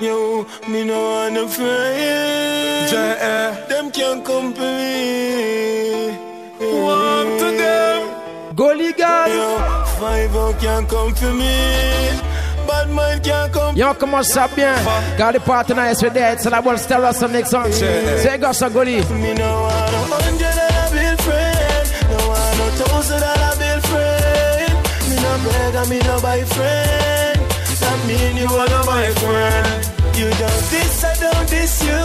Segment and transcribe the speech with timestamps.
[0.00, 2.90] Yo, me no wanna friend.
[2.90, 3.66] J.A.
[3.68, 6.10] Them can't come for me.
[6.58, 8.56] Walk to them.
[8.56, 9.28] Gully girl.
[9.28, 11.54] Yo, five out can't come for me.
[12.66, 13.76] Bad mind can't come.
[13.76, 14.74] Yo, comment ça bien?
[15.16, 16.32] Got the partner is with there.
[16.32, 17.70] It's about Stella some next song.
[17.70, 18.96] Say go so Gully.
[18.96, 21.86] Me no want a hundred dollar bill friend.
[22.10, 24.74] No want no thousand dollar bill friend.
[25.08, 27.03] Me no beg and me no buy friend.
[28.04, 29.90] That mean you wanna my friend.
[30.16, 32.02] You don't this, I don't this you.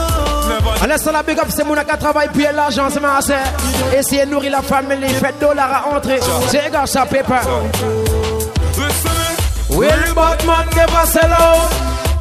[0.49, 0.83] Never.
[0.83, 3.39] Allez, ça la big up, c'est mon qui travaille puis l'argent, c'est ma sœur.
[3.93, 6.19] Essayez de nourrir la famille, faites dollars à entrer.
[6.47, 7.41] C'est go ça, paper.
[8.77, 9.11] Listen
[9.69, 9.77] me.
[9.77, 11.69] Will Batman never sell out?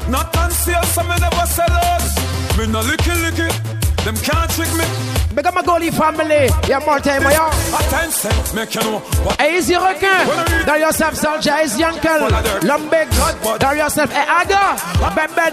[0.09, 2.59] Not on sale, so me never sell out.
[2.59, 3.78] Me no licky licky.
[4.09, 4.87] Them can't trick me.
[5.35, 6.49] Big up my Gully family.
[6.67, 7.45] Yeah, more time, yo.
[7.77, 9.03] Attention, make you know.
[9.39, 10.25] Hey, easy requin.
[10.65, 12.27] Dans yourself, soldier, easy uncle.
[12.65, 13.07] Lumbig.
[13.61, 14.81] Dans yourself, hey, Aga.
[15.15, 15.53] Ben Ben.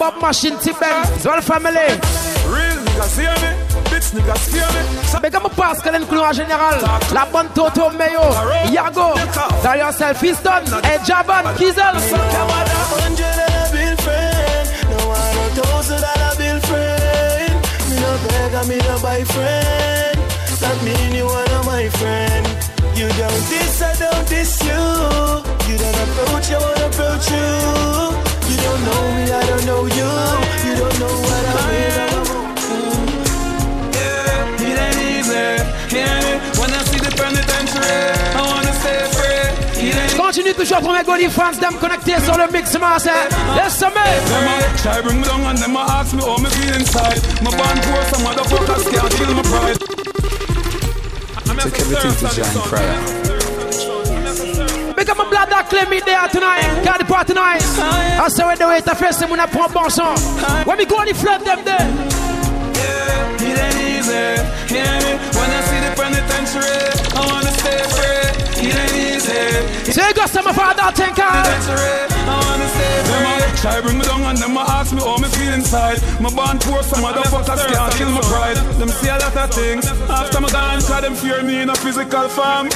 [0.00, 1.04] Bob Machine, T-Ben.
[1.42, 1.94] Family.
[2.50, 3.54] Real niggas hear me.
[3.86, 5.22] Bitch niggas fear me.
[5.22, 6.82] Big up my Pascal and Clou en général.
[7.14, 8.34] La bonne Toto Mayo.
[8.72, 9.14] Yago.
[9.62, 10.64] Dans yourself, Fiston.
[10.82, 11.94] Hey, Jaban, Kizel.
[18.62, 20.18] No beg and me no buy friend.
[20.60, 22.46] That mean you wanna my friend.
[22.96, 24.82] You don't this, I don't this you.
[25.68, 27.50] You don't approach, I won't approach you.
[28.50, 30.10] You don't know me, I don't know you.
[30.66, 31.44] You don't know what.
[31.52, 31.72] I'm
[33.94, 35.96] yeah, it ain't easy.
[35.96, 36.21] Hear
[40.32, 43.12] Continue toujours pour mes Gully fans, them connectés sur le mix, master.
[43.54, 43.92] Laisse-moi.
[43.92, 47.20] Them a try bring me down and them a ask me how me feel inside.
[47.42, 49.76] My band poor, some motherfuckers can't kill my pride.
[51.60, 52.96] Take everything to John Cryer.
[54.96, 56.82] Big up my blood that claim me there tonight.
[56.82, 57.78] Got the party nice.
[57.78, 60.16] I say when the wait the first time when I put bon son.
[60.64, 61.76] When we go on the flood them there.
[62.72, 64.40] Yeah, it ain't easy.
[64.72, 65.81] Hear me when I see
[69.96, 72.51] you got some of our that
[73.62, 76.02] try bring me down and them a ask me how me feel inside.
[76.20, 78.58] My band poor, some motherfuckers can't kill my pride.
[78.78, 79.86] Them see a lot of things.
[80.10, 82.68] After my gone, cause them fear me in a physical form.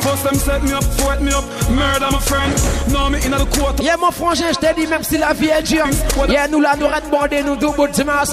[0.00, 2.54] First them set me up, fought me up, murder my friend.
[2.92, 3.82] Now me in the court.
[3.82, 5.90] Yeah, mon frangin, je t'ai dit, même si la vie est dure.
[6.28, 8.30] Yeah, nous là, nous red bordé, nous deux bouts de masse.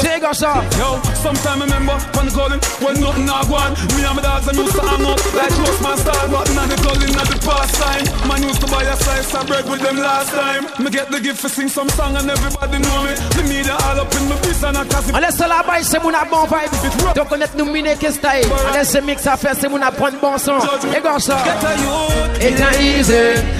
[0.00, 0.62] C'est comme ça.
[0.78, 3.74] Yo, sometime I remember when the golden when nothing not gone.
[3.94, 6.68] Me and my dogs them used to hang out like close man style, but not
[6.70, 8.04] the golden, not the past time.
[8.28, 10.66] Man used to buy a slice of bread with them last time.
[10.82, 13.14] Me get the gift for sing some song and everybody know me.
[13.36, 15.14] The media all up in my piece and I cause it.
[15.14, 17.14] On laisse la baille, c'est mon bon vibe.
[17.14, 18.48] Donc on est nous miner que style.
[18.84, 20.58] Ce mix à faire, c'est mon prendre bon son.
[20.96, 21.38] Et comme ça.
[21.44, 23.12] Get a youth, It's not easy.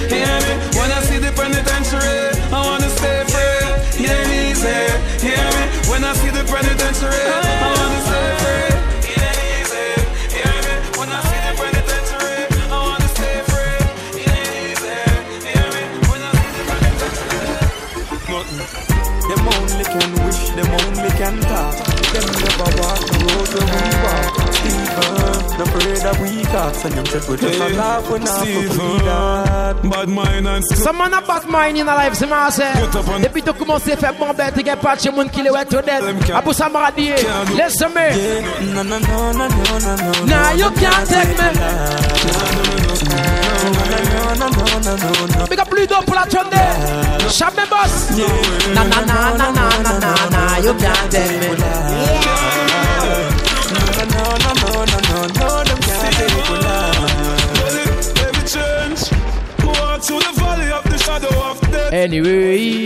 [0.09, 2.33] hear me when I see the penitentiary.
[2.51, 4.03] I wanna stay free.
[4.03, 5.27] It ain't easy.
[5.27, 7.42] Hear me when I see the penitentiary.
[19.93, 21.75] Can wish, them only can talk.
[22.13, 24.31] Them never walk the road where we walk.
[24.53, 25.13] Stephen,
[25.57, 26.85] the pray that we got.
[26.85, 29.75] And them said we just a laugh when I forget that.
[29.83, 30.83] Bad mind and skill.
[30.83, 32.73] Ça man a bad mind in la life, c'est ma sœur.
[33.21, 35.65] Depuis que tu commences à faire bomber, tu n'as pas de monde qui le ouais
[35.65, 36.03] tout dead.
[36.33, 37.09] Abou Samaradi,
[37.55, 38.11] laisse-moi.
[38.73, 40.25] No, no, no, no, no, no, no.
[40.25, 41.43] Now you can't take me.
[43.53, 43.69] No,
[44.33, 45.45] no, no, no, no, no.
[45.47, 46.25] Big up Ludo pour la
[47.33, 47.39] tonne.
[47.39, 48.09] Jamais boss.
[48.73, 51.47] Na na na na na na na na, you can't take me.
[53.73, 55.63] No, no, no, no, no, no, no.
[55.63, 57.11] Them can't take it alive.
[58.25, 59.01] Every change.
[59.65, 61.93] Walk through the valley of the shadow of death.
[61.93, 62.82] Anyway.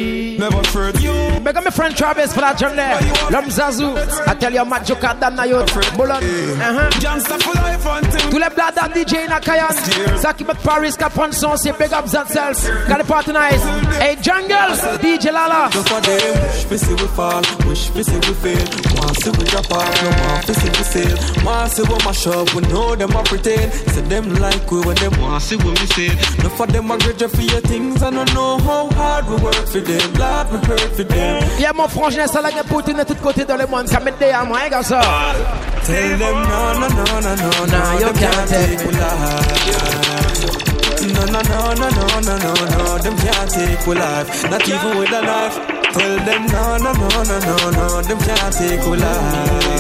[1.48, 1.54] You.
[1.54, 2.84] My friend Travis for that journey.
[3.32, 3.96] Lom Zazu.
[4.28, 5.66] I tell you, Matt Joka Dan na yo.
[5.96, 6.22] Bolon.
[7.00, 8.30] Gangsta for life and thing.
[8.32, 9.68] Tous les blads à DJ na Kayan.
[10.18, 12.70] Zaki Mek Paris, Capon Son, c'est big up themselves.
[12.88, 13.64] Got the party nice.
[14.00, 15.70] Hey, Jungle, DJ Lala.
[15.72, 18.68] Just for them, wish we see we fall, wish we see we fail.
[18.96, 21.18] Want see we drop off, no want to see we sail.
[21.70, 23.72] See we mash up, we know them a pretend.
[23.74, 26.16] Say them like we when them want see we we sail.
[26.44, 29.56] No for them a grudge for your things, I don't know how hard we work
[29.68, 30.14] for them.
[30.16, 31.37] Lord, we hurt for them.
[31.60, 33.88] Yeah, mon frangin, ça l'a Poutine de tous côtés dans le monde.
[33.88, 35.00] Ça met des à moi, comme ça.
[35.86, 39.88] Tell them no, no, no, no, no, no, you can't take we life.
[41.14, 44.50] No, no, no, no, no, no, no, no, them can't take we life.
[44.52, 45.56] Not even with a knife.
[45.94, 49.78] Tell them no, no, no, no, no, no, them can't take we life.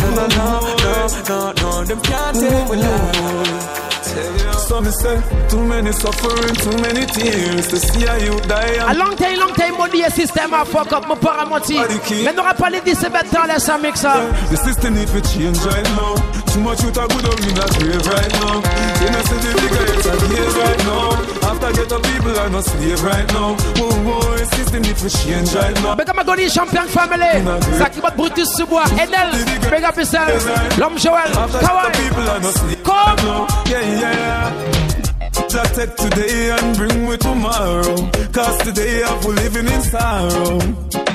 [0.00, 3.87] No, no, no, no, no, no, them can't take we life.
[4.68, 8.76] So me say, too many suffering, too many tears to see how you die.
[8.90, 11.78] A long time, long time, mon dieu, système a fuck up, mon paramoti.
[12.24, 13.06] Mais n'aura pas les 17
[13.36, 14.14] ans, laisse un mix ça.
[14.50, 16.14] The system need to change right now.
[16.52, 18.60] Too much youth are good up in that grave right now.
[19.00, 21.48] You know, see the bigger it's a right now.
[21.48, 23.56] After get up people are not slave right now.
[23.76, 25.94] Whoa, whoa, the system need to change right now.
[25.96, 27.44] Mais comme Goni champion family,
[27.78, 29.30] ça qui va Brutus sous bois, Edel,
[29.70, 30.44] big up yourself,
[30.78, 32.94] l'homme Joël, After get up Kawai, people are not slave Come.
[32.94, 33.46] right now.
[34.00, 35.47] Yeah.
[35.48, 37.96] Just take today and bring me tomorrow.
[38.32, 40.58] Cause today I've living in sorrow.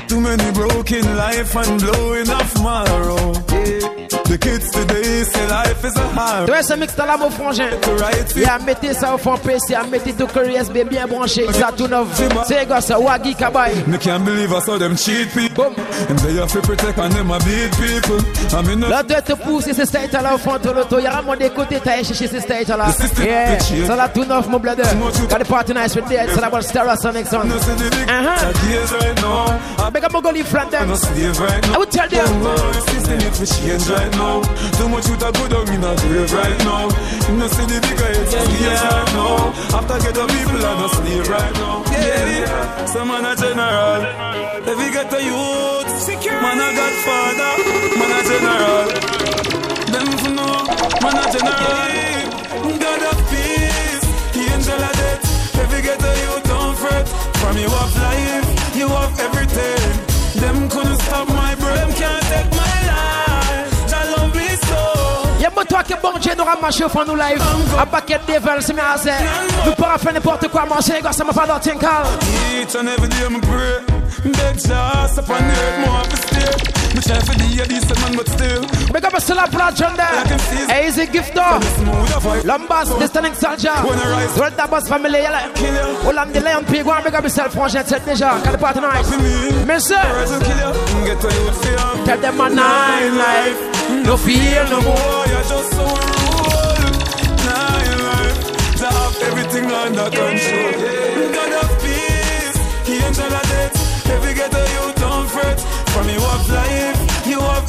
[0.08, 3.32] Too many broken life and blowing off tomorrow.
[4.24, 6.46] The kids today say life is a hard.
[6.46, 7.68] Tu vois ce mix la mon frangin.
[7.82, 11.46] To write Il a mettez ça au fond PC, mettez tout que USB bien branché,
[11.52, 12.08] ça tout neuf.
[12.48, 13.72] C'est quoi ça, Wagi Kabay.
[13.86, 15.72] Me can't believe I saw them cheat people.
[16.08, 18.18] And they have to protect and them a beat people.
[18.58, 20.98] I mean, no, Là, tu te pousses ces states là au fond de l'auto.
[20.98, 22.86] Y'a vraiment des côtés, t'as cherché states là.
[23.22, 24.82] Yeah, ça là tout neuf, mon brother.
[24.84, 27.48] Got the party nice with that, so that was Stereosonic sound.
[27.48, 28.48] no see the big Uh-huh.
[28.48, 28.92] ideas.
[29.84, 30.88] I'm Make a Mongoli friend them.
[30.88, 32.26] no slave right I would tell them.
[32.88, 34.42] System need to change right now.
[34.76, 36.84] Too much youth are good down in a grave right now.
[37.28, 39.78] You know see the bigger it's ideas right now.
[39.78, 41.84] After get the people are no slave right now.
[41.92, 42.86] Yeah, yeah.
[42.86, 44.00] Some man a general.
[44.66, 45.90] If you get the youth,
[46.42, 47.52] man a godfather,
[47.98, 48.84] man a general.
[49.92, 50.56] Them for know,
[51.02, 51.92] man a general.
[52.84, 53.18] God of peace, angel of
[55.94, 57.08] If you get the youth, don't fret.
[57.38, 60.40] From you have life, you have everything.
[60.40, 63.88] Them couldn't stop my them can't take my life.
[63.88, 65.40] Jah love me so.
[65.40, 67.42] Y'a moi toi que bon Dieu nous au fond nous live.
[67.78, 69.10] Un paquet de devils, c'est assez.
[69.66, 71.46] Nous faire n'importe quoi, manger, gars, ça m'a pas.
[71.46, 73.80] Each and every day, me pray.
[74.24, 76.83] Beg Jah, up on the earth, more to stay.
[76.94, 78.62] Me try for the decent man, but still.
[78.92, 80.24] Big up a still a plot on there.
[80.70, 81.60] Hey, is it gift dog?
[81.62, 83.74] Smooth of a Lombas, distant soldier.
[83.82, 85.22] Well, that was family.
[86.06, 88.40] Well, I'm the lion pig, one big up yourself, franchement, c'est déjà.
[88.44, 89.10] Quel party nice.
[89.66, 91.04] Monsieur, Birds will kill you.
[91.06, 92.04] Get to you, fear.
[92.06, 93.58] tell them a nine life.
[94.06, 95.26] No fear no more.
[95.26, 96.94] You're just so rude.
[97.42, 98.38] Now you life
[98.78, 100.72] to have everything under control.
[101.34, 102.58] God of peace,
[102.88, 103.43] angel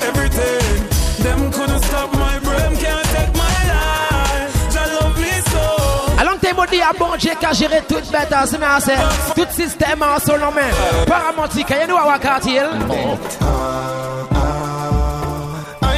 [0.10, 0.88] everything.
[1.24, 4.54] Them couldn't stop my breath, can't take my life.
[4.74, 5.66] Jah love me so.
[6.22, 8.75] A long time on dit à bon Dieu qui a géré tout bête, c'est bien
[8.75, 8.98] assez.
[9.36, 10.72] Tout système en son nom, mais.
[11.07, 12.60] Paramontique, y'a nous à Wakati,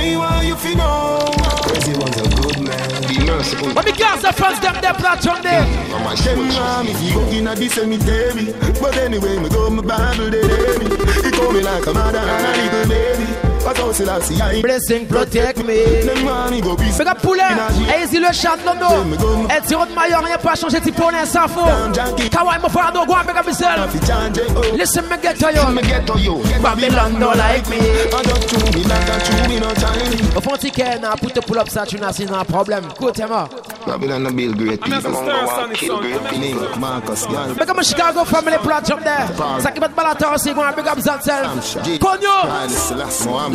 [0.08, 1.26] I want you to know.
[1.68, 3.02] Crazy one's a good man.
[3.08, 3.74] Be merciful.
[3.74, 5.66] But because the fans them, them plot on there.
[5.66, 8.54] Them want me to go in a the cemetery.
[8.80, 10.86] But anyway, me go my Bible they day me.
[11.24, 13.47] He call me like a mother and a little baby.
[13.68, 15.84] But also I see I Blessing protect me.
[16.08, 17.44] Them want me go be Big up poulet,
[17.94, 19.04] et ici le chat nono.
[19.50, 21.68] Et tiro de maillot, rien pas changé, tu pour sans faux.
[22.32, 23.92] Kawaii, mon frère, go and big up yourself.
[23.92, 24.76] fi change it, oh.
[24.76, 25.70] Listen, me get to you.
[25.70, 26.06] Me get.
[26.64, 27.78] Babylon don't like me.
[27.78, 30.38] I just chew me like a chew me no time.
[30.38, 32.86] Au fond, ticket, n'a pour te pull up ça, tu n'as pas un problème.
[32.96, 33.50] Écoutez-moi.
[33.86, 35.02] Babylon no build great I'm people.
[35.02, 36.02] just a Stereosonic Kill sound.
[36.04, 36.80] great people.
[36.80, 37.54] Marcus Young.
[37.54, 39.62] Big up my Chicago family plot up there.
[39.62, 41.48] Ça qui va te balader aussi, go and big up Zantel.
[42.00, 42.48] Cogno,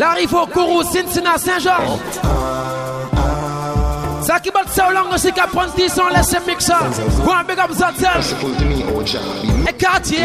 [0.02, 2.00] Larifo, Kourou, Cincinnati, Saint-Georges.
[4.26, 6.72] Ça qui va te ça long aussi, qu'à prendre 10 ans, laisse mixer.
[7.24, 8.10] Go and big up Zantel.
[8.16, 9.18] Merciful to me, Jah.
[9.42, 10.18] Be Et quartier.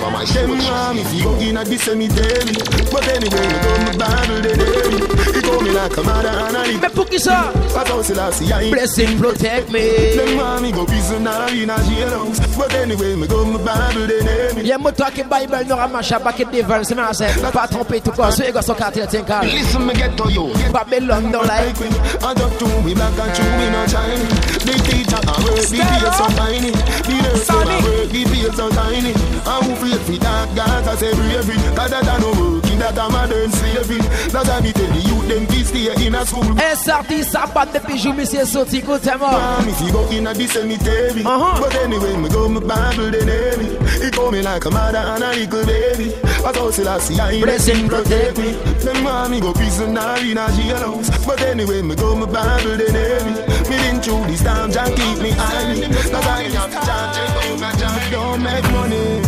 [0.00, 2.52] for my Them want me fi go in a the cemetery.
[2.90, 5.62] But anyway, me go my Bible they day me.
[5.62, 6.80] He call me like a mother and a little.
[6.80, 7.52] Mais pour qui ça?
[7.74, 10.16] But Haile Selassie I Blessing protect me.
[10.16, 12.56] Them want me go prison or in a jailhouse.
[12.56, 14.62] But anyway, me go my Bible they day me.
[14.68, 17.52] Y'a moi toi qui Bible nous ramasse à paquet de devils, c'est bien c'est.
[17.52, 19.46] Pas tromper tout quoi, c'est gars son quartier, tiens calme.
[19.46, 20.52] Listen, me get to you.
[20.72, 21.88] Babylon don't like me.
[22.22, 24.28] I just chew me black and chew me no Chinese.
[24.62, 26.70] The teacher a work, the pay so tiny.
[26.70, 29.12] The nurse a work, the pay so tiny.
[29.12, 31.56] And who feel for that God I say bravery.
[31.74, 33.98] Cause that a no working, that a modern slavery.
[34.32, 36.42] That's why me tell the youth them to stay in a school.
[36.42, 39.30] Un sorti, ça bat depuis jour, monsieur sorti, écoutez-moi.
[39.30, 41.22] Want me fi go in a the cemetery.
[41.24, 41.60] Uh-huh.
[41.60, 43.66] But anyway, me go my Bible they name me.
[44.02, 46.12] He call me like a mother and a little baby.
[46.42, 48.52] But also I see I Blessing protect me.
[48.82, 51.26] Them me go prison or in a jailhouse.
[51.26, 53.32] But anyway, me go Bible they name me.
[53.70, 55.74] Me been through this time, Jah keep me high.
[56.10, 56.50] Cause I
[56.86, 59.22] charge it, you Jah don't make money.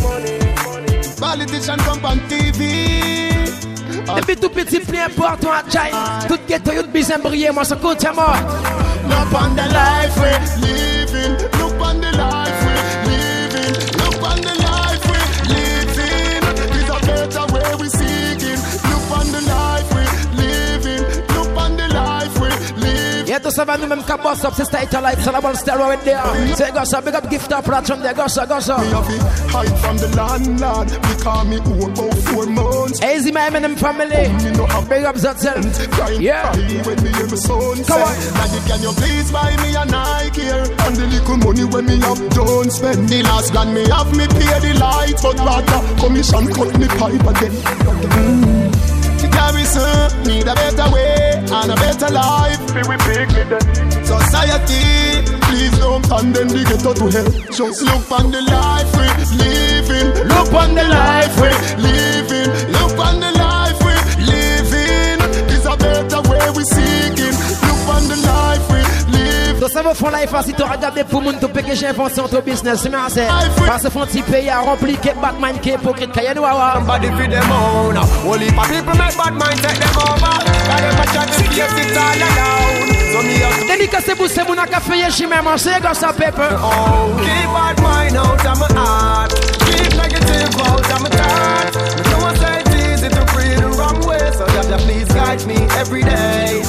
[1.18, 3.33] Politician come on TV.
[4.16, 5.62] Depuis tout petit, plus important à.
[6.26, 8.34] Tout ghetto, besoin briller, moi, ça écoutez-moi.
[9.08, 11.53] Look on the life we're living.
[23.44, 25.54] Y'a tout ça ça va nous-mêmes qu'à boss up, c'est State Life, c'est la bonne
[25.54, 26.22] stéroïde there.
[26.56, 29.22] C'est go ça, big up gift up, platform there, go ça, go have it
[29.52, 30.90] hide from the landlord.
[30.90, 33.00] Me call me owe about four months.
[33.02, 34.28] Easy man and family.
[34.42, 35.60] Me no have Big up Zatzel.
[35.92, 36.52] Crying, Yeah.
[36.52, 38.14] crying when me hear my son Come on.
[38.14, 40.64] say, Daddy, can you please buy me a Nike here?
[40.84, 43.08] And the little money when me have don't spend.
[43.08, 47.26] The last grand me have me pay the light, but rather commission cut me pipe
[47.28, 47.52] again.
[47.52, 48.94] Mm.
[49.32, 52.60] Garrison need a better way and a better life.
[52.88, 53.62] We pick it up
[54.04, 57.30] Society, please don't condemn the ghetto to hell.
[57.50, 59.06] Just look on the life we
[59.38, 60.08] living.
[60.28, 61.50] Look on the life we
[61.82, 62.50] living.
[62.72, 65.18] Look on the life we living.
[65.48, 67.34] Is a better way we seeking.
[67.64, 68.43] Look on the life
[69.64, 69.70] we live.
[69.70, 72.40] Donc ça va fond life si tu regardes pour moun to peke j'ai invention ton
[72.40, 73.26] business c'est assez
[73.66, 76.34] parce que font petit pays à rempli que Batman qui est hypocrite qu'il y a
[76.34, 77.96] nous avoir Somebody feed them own.
[78.26, 80.20] Only for people make bad mind take them over.
[80.68, 82.90] Got them a chat to if it's all alone.
[83.12, 86.60] So me to dédicace pour ces moun café yé chimé manger comme ça pepper own.
[86.62, 87.16] Oh.
[87.20, 89.32] Keep bad mind out of my heart.
[89.66, 91.76] Keep negative out of my thoughts.
[91.96, 94.30] Me know I say it's easy to free the wrong way.
[94.32, 96.62] So Jah Jah please guide me every day.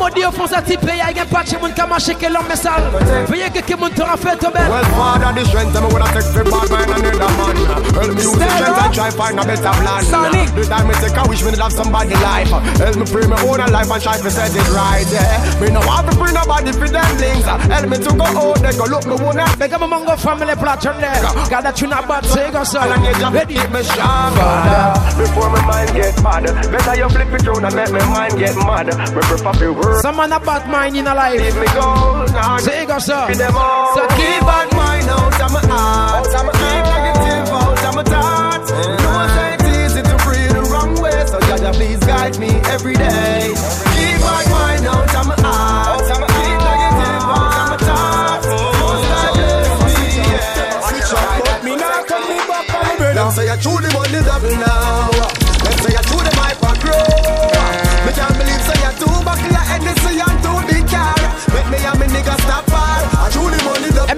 [0.00, 0.10] Thoughts.
[0.10, 2.26] Long time modi au fond ça petit pays y'a pas de moun qui marche que
[2.26, 2.82] l'homme sale
[3.28, 6.44] Veuillez que moun te fait tout belle Well, Father, the strength I'm gonna take for
[6.44, 7.56] bad mind and another man.
[7.94, 10.04] Help me use the strength and try find a better plan.
[10.04, 10.48] Sonic.
[10.54, 12.50] The time me take, I wish me to have somebody life.
[12.50, 15.06] Help me free my own life and try to set it right.
[15.10, 15.60] Yeah.
[15.60, 17.44] Me no want to bring nobody for them things.
[17.44, 19.44] Help me to go out there, go look me.
[19.58, 23.04] Big up among the family platform there Got that not bad say go so And
[23.04, 25.20] you just Ready keep me strong, Father.
[25.20, 28.56] Before my mind get mad, better you flip it through and make my mind get
[28.56, 28.86] mad.
[28.86, 29.89] Me prefer to work.
[30.02, 33.36] Some man a bad mind in a life me go, nah, Say go so Feed
[33.36, 33.94] them all.
[33.94, 36.24] So keep bad mind out of my heart.
[36.26, 38.70] Keep negative out of my thoughts.
[38.70, 41.26] You I say it's easy to free the wrong way.
[41.26, 43.52] So Jah, please guide me every day.
[43.94, 46.00] Keep bad mind out of my heart.
[46.00, 48.46] Keep negative out of my thoughts.
[48.48, 50.80] Oh, Most I bless me, yeah.
[50.88, 53.14] Switch up, but me not come me back on me brother.
[53.14, 55.39] Them say you chew the money double now.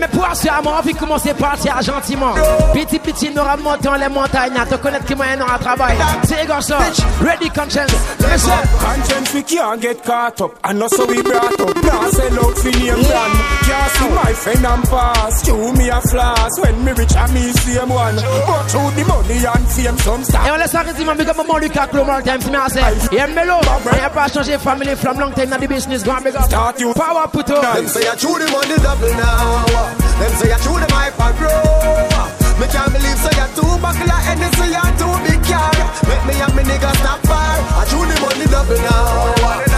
[0.02, 2.34] Et mes poids sur moi, envie de commencer par partir gentiment.
[2.72, 5.96] Petit petit, nous remontons les montagnes, à te connaître qui moyen à travail.
[6.24, 6.78] C'est ça.
[7.20, 7.92] Ready conscience.
[8.20, 8.52] Listen.
[8.80, 12.56] Conscience we can't get caught up And not so we brought up Now sell out
[12.56, 13.34] for name brand
[13.66, 17.52] Can't see my friend and pass Chew me a floss When me rich and me
[17.52, 21.14] same one But through the money and fame Some Et start on laisse arrêter, mon
[21.14, 22.80] big up, mon Lucas, Global Time, c'est bien assez.
[23.12, 23.54] Et un mélo,
[23.92, 26.44] il a pas changé family from long time dans the business, grand big up.
[26.44, 27.74] Start you Power put up.
[27.74, 29.91] Them say you chew the money double now.
[30.20, 32.22] Them say you chew the mic for grow.
[32.60, 35.72] Me can't believe say you too buckle and too big car.
[36.08, 37.58] Make me and me nigga stop far.
[37.78, 39.34] I chew the money double now.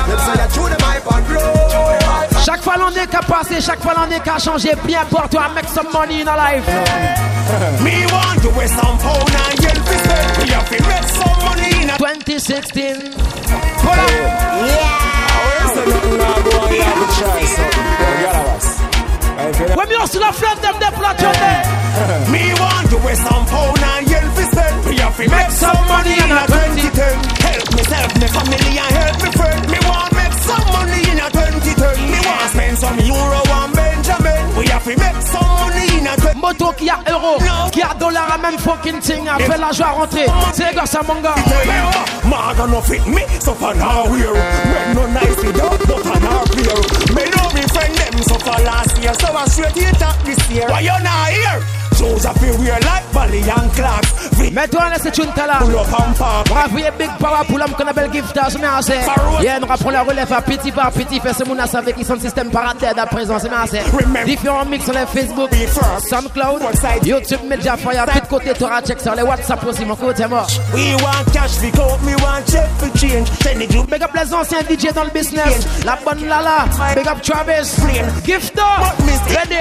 [0.08, 0.66] Them say you chew
[1.04, 1.74] for grow.
[2.44, 5.90] Chaque fois l'année qu'a passé, chaque fois l'année qu'a changé, bien pour toi, make some
[5.92, 6.66] money in a life.
[7.82, 11.38] Me want to waste some pound and yell fi spend We have to make some
[11.44, 13.12] money in a 2016.
[13.80, 14.84] Pull up.
[15.74, 18.73] Say nothing now go on You have to try something You gotta was
[19.44, 21.64] When me also love them, them, them, platform there.
[22.32, 25.84] Me want to waste some pound and yell fi spend We have to make some
[25.84, 26.88] money in a 2010
[27.44, 29.60] Help myself, me family and help me friend.
[29.68, 31.76] Me want make some money in a 2010
[32.08, 34.42] Me want spend some euro and Benjamin.
[34.56, 37.36] We have to make some money in a 2010 Moto qui a euro,
[37.70, 40.26] qui a dollar, a même fucking thing, a fait la joie rentrer.
[40.54, 41.34] C'est comme ça, mon gars.
[42.24, 46.18] Maga no fit me, so for now wear Men no nice with dog, but I
[46.18, 46.80] not clear
[47.14, 50.66] Me know me friend them so for last So I straight hit up this year
[50.66, 51.83] Why you not here?
[51.96, 55.58] Shoes up here wear like Bally and Clarks Fit Mais toi, laisse tu là.
[55.60, 55.86] pull up
[56.18, 58.94] park On va envoyer Big Power pour l'homme qu'on appelle Gifter, c'est bien assez.
[59.40, 61.20] Yeah, nous reprend la relève à petit par petit.
[61.20, 63.80] Fait ce monde savoir qu'ils sont système parenthèse à présent, c'est assez.
[64.24, 65.50] Différents mix sur les Facebook,
[66.08, 66.62] SoundCloud,
[67.04, 70.46] YouTube, Media Fire, tout côté, tu auras check sur les WhatsApp aussi, mon côté mort.
[70.72, 74.10] We want cash, we go, me want check for change Send it to Big up
[74.14, 75.84] les anciens DJ dans le business.
[75.84, 77.78] La bonne Lala, Big up Travis,
[78.26, 79.58] me still ready.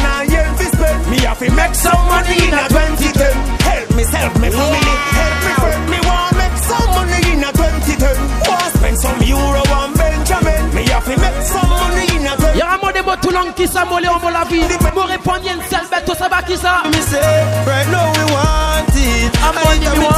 [0.00, 1.18] I left the lane, me want you with some pound and yell fi spend Me
[1.24, 3.34] have to make some money in a 2010
[3.64, 8.16] Help myself, me family, help me friend Me want make some money in a 2010
[8.48, 12.58] Want spend some euro and Benjamin Me have to make some money in a 2010
[12.58, 14.62] Y'a un mot de mots tout long qui s'a molé en la vie.
[14.94, 16.82] Mon répondre, seule bête, tout ça qui ça?
[16.86, 17.20] Me say,
[17.66, 19.30] right now we want it.
[19.42, 20.16] I'm I money ain't we me want.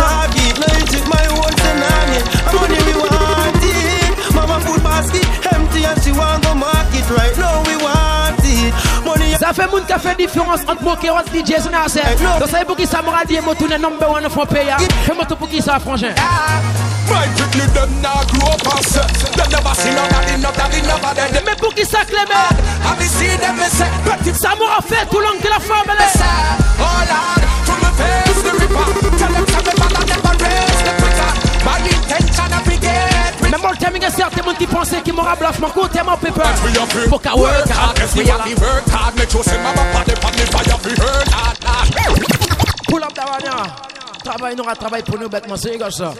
[0.61, 2.18] no it is my own tsunami.
[2.47, 4.35] I'm money we want it.
[4.35, 7.09] Mama food basket empty and she want go market.
[7.11, 7.75] Right now we want it.
[7.75, 7.75] Money
[9.47, 12.00] Ça fait moun qui fait différence entre autres DJ, c'est assez.
[12.19, 14.67] Donc ça pour qui ça m'aura dit, moi tourner number one for pay.
[15.05, 16.12] Fais-moi tout pour qui ça, frangin.
[17.09, 19.07] My quickly them now grow up and set.
[19.37, 21.45] Them never see nobody, nobody, nobody.
[21.47, 22.50] Mais pour qui ça, Clément?
[22.99, 26.19] Seen them, me say, petit Ça m'aura fait tout long que la femme, elle est.
[26.81, 29.17] Oh Lord, from the face the ripper.
[29.17, 31.31] Tell them to me ball and never raise the quitter.
[31.65, 35.37] My intention of get Mais moi, le timing est certain, mon qui pensait qu'il m'aura
[35.37, 36.43] bluffement côté mon paper.
[36.65, 37.97] We have to Faut qu'à work hard.
[37.99, 39.15] Yes, we have to work hard.
[39.17, 40.79] Make sure say mama pad up on the fire.
[40.85, 41.88] We heard hard, hard.
[42.88, 43.57] Pull up Davania.
[44.25, 46.12] Travail, nous, travail pour nous, bêtement, c'est égal ça.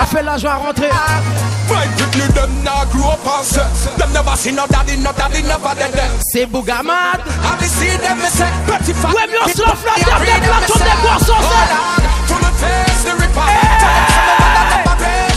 [0.00, 0.90] A fait à rentrer.
[1.68, 3.66] My quickly them now grow up set.
[3.98, 5.92] Them never see no daddy, no daddy, never dead.
[5.92, 6.10] dead.
[6.32, 7.20] C'est Bougamad.
[7.20, 9.08] Have you seen them, me say, pretty fat.
[9.08, 11.62] Ouais, mais on se l'offre la table des plateaux des boissons, ça.
[11.72, 12.21] Lord, from the
[12.62, 13.46] face the ripper.
[13.82, 14.94] Tell them to me ball and never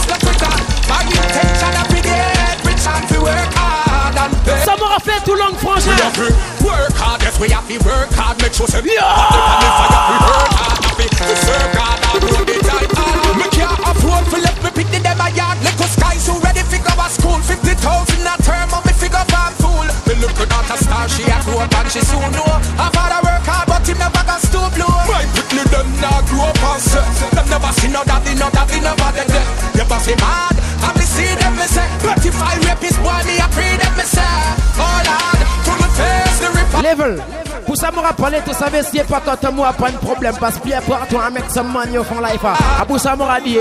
[0.10, 0.56] the quitter.
[0.90, 4.62] My intention of get rich and to work hard and pay.
[4.66, 6.28] Ça m'aura fait tout long, We have to
[6.66, 8.36] work hard, yes, we have to work hard.
[8.42, 9.04] Make sure say Yeah.
[9.06, 10.06] on the on the fire.
[10.10, 12.90] We work hard, happy to serve God and do the time.
[12.96, 13.38] hard.
[13.42, 15.58] Me can't afford to let me pick the dem a yard.
[15.66, 17.40] Little skies who ready fi go a school.
[17.50, 19.88] Fifty thousand a term, and me figure farm fool.
[20.08, 22.50] Me look at a star, she a grow up and she soon know.
[22.82, 24.90] Her father work hard, but him never got stoop low.
[25.06, 27.06] My quickly them now grow up and set.
[27.34, 29.28] Them never see no daddy, no daddy, never dead.
[29.28, 29.46] dead.
[29.78, 30.56] You must be mad.
[30.86, 34.36] And me see them, me say, 35 rapist boy, me a pray them, me say,
[34.78, 36.82] oh Lord, to face the ripper.
[36.82, 37.24] Level.
[37.66, 40.36] Pour ça, m'aura parlé, tu savais, si pas quand moi, pas de problème.
[40.40, 42.42] Parce que bien, pour toi, un mec, some money au fond life.
[42.44, 43.58] Ah, pour ça, m'aura dit.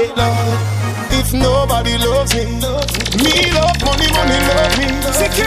[1.16, 2.44] If nobody loves me,
[3.23, 4.87] me love money, money love me.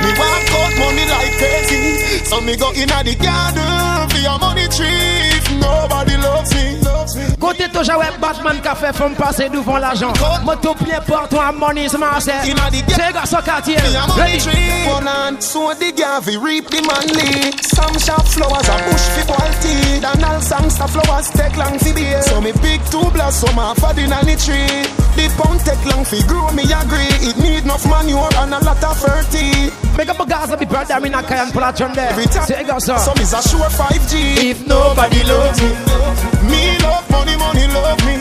[0.04, 4.68] Me want out money like crazy, so me go inna the garden for your money
[4.68, 5.38] tree.
[5.38, 6.80] If nobody loves me,
[7.18, 7.36] loves me.
[7.38, 10.14] Côté toi, ouais, Batman qui a fait femme passer devant l'argent.
[10.44, 12.32] Moto pied pour toi, money, c'est ma c'est.
[12.48, 13.78] Inna the quartier.
[13.78, 14.38] A money Ready?
[14.40, 14.88] tree.
[14.88, 17.52] One hand sow the gavi, reap the manly.
[17.62, 20.00] Some sharp flowers a bush fi quality.
[20.00, 22.22] Than all sangster flowers take long fi bear.
[22.24, 24.86] So me pick two blossom off a the nanny tree.
[25.16, 27.10] The pound take long fi grow, me agree.
[27.28, 29.72] It need enough manure and a lot of fertility.
[29.98, 32.10] Make up a Gaza, be brother, I'm in a Kayan Platron there.
[32.12, 32.98] Every time, C'est garçon.
[33.00, 34.52] some is a sure 5G.
[34.52, 36.37] If nobody loves me.
[36.52, 38.16] Me love money, money love me.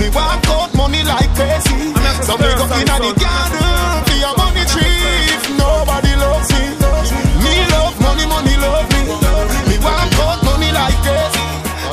[0.00, 1.94] Me want out money like crazy.
[2.26, 4.98] So me go inna the garden for your money tree.
[5.34, 6.62] If nobody loves me,
[7.44, 9.00] me love money, money love me.
[9.68, 11.44] Me want out money like crazy.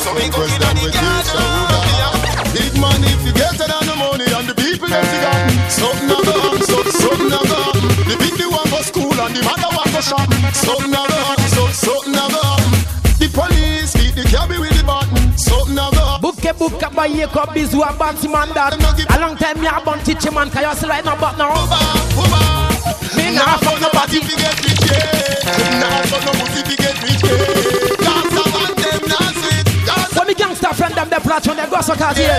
[0.04, 4.26] So me go inna the garden Big money if you get it on the money
[4.38, 5.38] and the people that you got.
[5.70, 7.60] Something a go on, something a go.
[8.10, 10.28] The big one go school and the mother one go shop.
[10.54, 11.18] Something a go
[11.74, 12.57] something a go
[16.60, 16.70] on.
[16.70, 17.92] Bouke bouke baye ko bisou a
[18.30, 18.74] man that
[19.10, 21.54] A long time me a bounty teacher man Cause you still right now but now.
[23.16, 25.80] Me Nah, nah fuck nobody fi get rich, yeah.
[25.80, 28.02] Nah, fuck no pussy fi get rich, yeah.
[28.02, 29.68] Gaza man, them nah sweet.
[29.86, 32.34] Gaza me gangster friend them the platform they go so quartier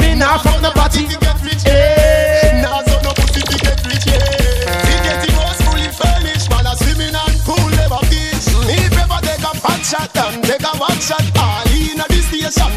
[0.00, 1.70] Me nah fuck no party fi get rich, Eh.
[1.72, 2.62] yeah.
[2.62, 4.84] Nah, no pussy fi get rich, yeah.
[4.84, 8.46] Fi get the house fully furnished, man, a swimming and pool never beach.
[8.68, 12.26] If ever take a pot shot and take a one shot, all in a this
[12.28, 12.72] station,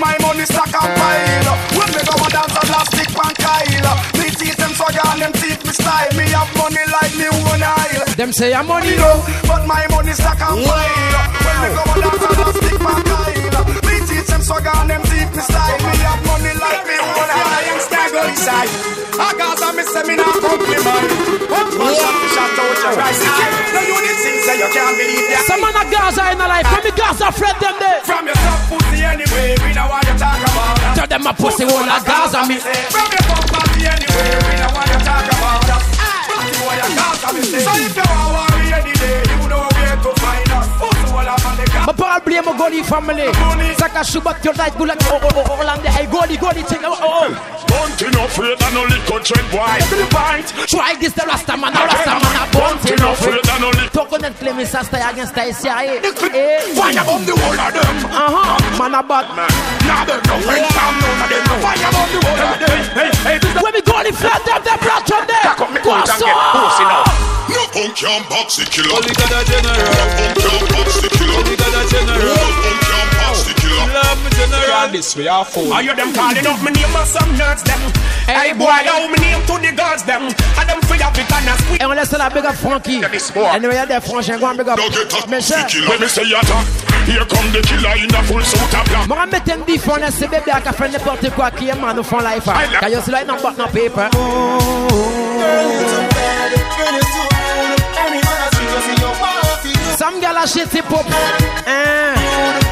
[0.00, 1.52] my money stack and pile.
[1.76, 3.92] When me go a dance a plastic pan Kyle.
[4.16, 6.12] Me teeth them swagger and them teeth me style.
[6.16, 8.04] Me have money like me own aisle.
[8.16, 11.28] Them say I'm money Money low low, but my money stack and pile.
[11.44, 13.64] When me go a dance a plastic pan Kyle.
[13.86, 15.78] Me teeth them swagger and them teeth me style.
[15.84, 17.52] Me have money like me own aisle.
[17.54, 18.99] I am stagger inside.
[20.00, 21.12] I got a me say me not compliment.
[21.52, 23.20] One one shot me shot out your rice.
[23.20, 25.28] No you the things that you can't believe.
[25.28, 25.44] Yeah.
[25.44, 28.34] Some man a Gaza in a life From me Gaza friend them there From your
[28.34, 30.96] top pussy anyway, we know what you talk about.
[30.96, 34.72] Tell them a pussy all a Gaza me From your top pussy anyway, we know
[34.72, 35.68] what you talk about.
[35.68, 37.60] Pussy what you Gaza me say.
[37.60, 39.29] So if you want worry any day,
[41.90, 42.42] up on the Gaza.
[42.42, 43.26] Ma pas oublier family
[43.76, 47.26] Saka Shubat your night Gula oh oh oh Orlando Hey Goli Goli check oh oh
[47.26, 47.30] oh
[47.66, 49.78] Bunty no afraid of no liquor trend boy.
[49.90, 50.46] To the point.
[50.68, 53.90] Try this the Rasta man a Rasta man a Bunty no afraid of no liquor.
[53.90, 56.00] Coconut claim is a stay against stay sérieux
[56.34, 57.96] Eh Fire bomb the whole of them.
[58.10, 59.26] Uh-huh Man a bad
[59.86, 62.78] Now them no friends, now none of them no fire bomb the whole of them.
[62.94, 65.80] Hey, hey, this When me Goli flat them the blood from there Cock up me
[65.80, 67.04] coat and get pussy now.
[67.50, 68.94] No punk can box the killer.
[68.94, 69.74] Only got a general.
[69.74, 71.34] No punk can box the killer.
[71.34, 72.36] Only got a No general.
[72.60, 73.88] punk can box the killer.
[73.88, 74.92] Love me general.
[74.92, 75.72] this we are fool.
[75.72, 77.80] Are you them calling up my name or some nerds them?
[78.28, 80.28] Hey boy, how me name to the gods them.
[80.28, 81.80] And them free of it and a squeeze.
[81.80, 83.00] Et on laisse la big up Frankie.
[83.54, 84.78] Anyway, y'a des frangins, go and big up.
[85.30, 85.66] Mais cher.
[85.88, 86.66] When me say attack,
[87.06, 89.08] here come the killer in a full suit of black.
[89.08, 91.98] Moi, mettre un bif, on a ce bébé à faire n'importe quoi qui est man
[91.98, 92.44] au fond life.
[92.44, 94.10] Car y'a cela, il n'a pas de paper.
[94.12, 96.52] Girl, you too bad.
[96.76, 97.29] Girl,
[100.10, 101.06] Some gal a shit hip hop.
[101.66, 102.69] Eh.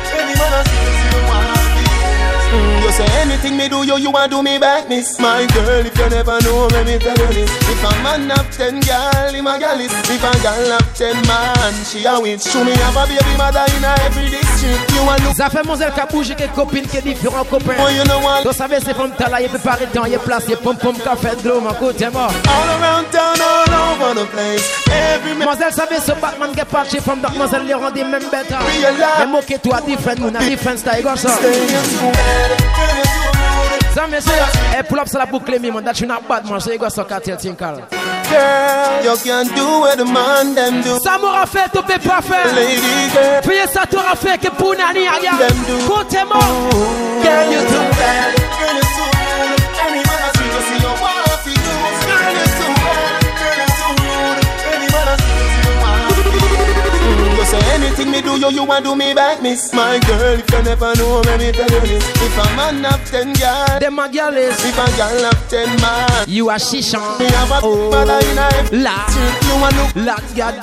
[2.89, 5.21] You say anything me do, you you want do me back, miss.
[5.21, 7.51] My girl, if you never know, let me tell you this.
[7.69, 9.93] If a man have ten girl, him a gal is.
[10.09, 12.49] If a girl have ten man, she a witch.
[12.49, 14.91] Show me have a baby mother in a every district.
[14.97, 15.37] You a look.
[15.37, 17.77] Ça fait mon zèle qui a bougé, qui copine, différents copains.
[17.79, 18.43] Oh, you know what?
[18.45, 21.37] Vous savez, c'est comme t'as là, peut pas arrêter, il est placé, pom pom, café
[21.43, 22.33] de l'eau, mon côté mort.
[22.49, 24.65] All around town, all over the place.
[24.89, 25.47] Every man.
[25.47, 28.51] Mademoiselle savait ce Batman qui est parti from Mademoiselle les rendait même bête.
[29.19, 31.39] Mais moquez-toi, different, mon different style, comme ça.
[33.95, 36.45] Ça, monsieur, et eh, pull up sur la boucle, mi, man, that you not bad,
[36.49, 37.37] man, so you go suck at your.
[37.37, 40.99] Girl, you can do what the man them do.
[41.01, 42.55] Ça m'aura fait, tu peux pas faire.
[42.55, 42.81] Lady
[43.13, 45.07] girl, Puis ça t'aura fait que pour Nani,
[45.67, 45.93] do.
[45.93, 46.71] Côté mort.
[47.23, 48.48] Girl, you too bad.
[57.99, 59.73] Anything me do, you you want do me back, miss.
[59.73, 62.05] My girl, if you never know, let me tell you this.
[62.23, 64.55] If a man have ten girl, Them my girl is.
[64.65, 67.19] if a girl have ten man, You are shishan.
[67.19, 67.91] me have a Oh.
[67.91, 69.07] in a La.
[69.47, 70.55] You want look La, God.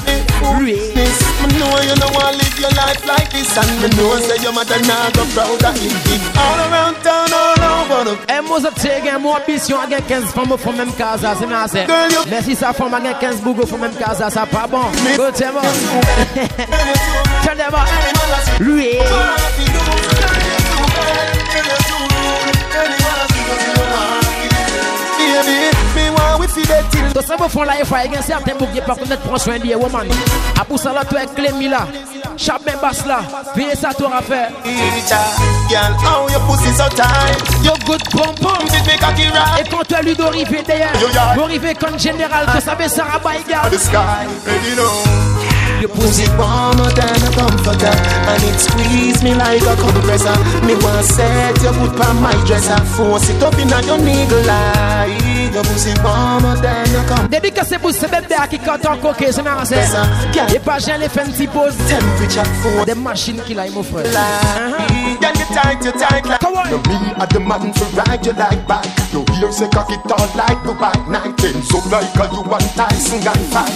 [0.95, 4.41] Miss, me know you don't want live your life like this And me know say
[4.41, 5.95] your mother not go proud of him
[6.37, 10.23] All around town, all over the Et moi, te gagne mon ambition à gagner 15
[10.33, 11.85] femmes au même casa, c'est ma c'est.
[11.85, 14.67] Girl, you- Mais si ça femme à gagner 15 bougs au même casa, ça pas
[14.69, 14.81] bon.
[15.15, 15.63] Côté mort.
[17.43, 17.75] Tell them
[18.59, 18.97] Lui.
[26.55, 28.21] Me want we feel that till Tout ça, vous font la FA, il y a
[28.21, 30.07] certains boucs qui par contre prendre soin des woman.
[30.59, 31.87] À pour ça, là, tu es clémy là.
[32.37, 33.19] Chape même basse là.
[33.53, 34.49] Puis ça, tu auras fait.
[35.69, 38.67] Girl, how your pussy so tight Yo, good pom pom.
[38.67, 41.35] Fit me cocky right Et quand tu as lu d'arriver d'ailleurs, Yo, yeah.
[41.35, 43.69] d'arriver comme général, tu savais Sarah Baïga.
[43.71, 45.35] The sky, ready now
[45.81, 51.03] Your pussy warmer than a comforter And it squeeze me like a compressor Me want
[51.03, 55.93] set your foot on my dresser Force it up in your niggle eye Your pussy
[56.01, 56.44] warmer than a comforter
[57.29, 59.63] Dédicacé pour ce bébé qui compte en coquet, c'est marrant.
[59.63, 61.73] Et pas j'ai les pause.
[61.87, 64.03] Temperature for Des machines qu'il a, mon frère.
[64.05, 66.69] life Can you tight, you tight like Come on.
[66.69, 68.85] No me at the man for ride you like back.
[69.13, 71.37] No ear say cock it all like the white night.
[71.37, 73.73] Then so like a you one Tyson gun fight.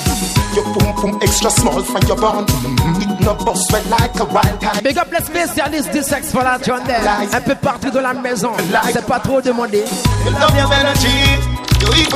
[0.56, 2.46] Your pum pum extra small from your bone.
[2.46, 4.84] Mm, It no bust well like a wild cat.
[4.84, 6.56] Big up les spécialistes du sexe pour la
[7.34, 8.52] Un peu partout de la maison.
[8.94, 9.84] C'est pas trop demandé.
[10.26, 12.10] You love your energy You You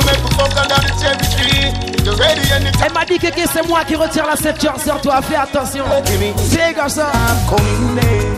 [2.84, 5.22] Elle m'a dit que c'est moi qui retire la ceinture sur toi.
[5.22, 5.84] Fais attention.
[6.50, 7.12] C'est comme ça.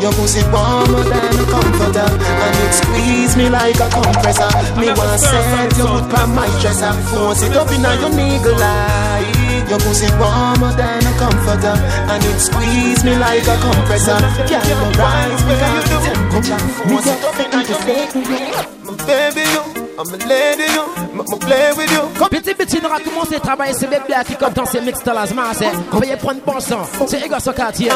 [0.00, 4.48] Your pussy warmer than a comforter And it squeeze me like a compressor.
[4.78, 6.92] Me want set your foot on my dresser.
[7.10, 9.24] Force it up in your niggle eye
[9.68, 11.74] Your pussy warmer than a comforter
[12.10, 14.20] And it squeeze me like a compressor.
[14.46, 16.58] Girl, you rise like the temperature.
[16.86, 21.72] Force it up in your niggle My baby you I'm a lady you I'm play
[21.74, 24.66] with you Come Petit petit nous a commencé à travailler ce bébé qui comme dans
[24.66, 25.66] ces mix de la c'est.
[25.92, 26.82] On va y prendre bon sang.
[27.06, 27.90] C'est égal ce quartier.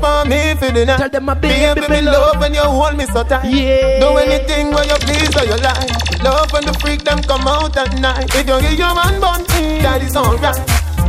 [0.00, 0.96] For me for the night.
[0.96, 3.44] Tell them my baby, baby, me love when you hold me so tight.
[3.44, 4.00] Yeah.
[4.00, 6.22] Do anything when you please or you like.
[6.24, 8.34] Love when the freak them come out at night.
[8.34, 9.44] If you give your man bun,
[9.82, 10.56] that is alright.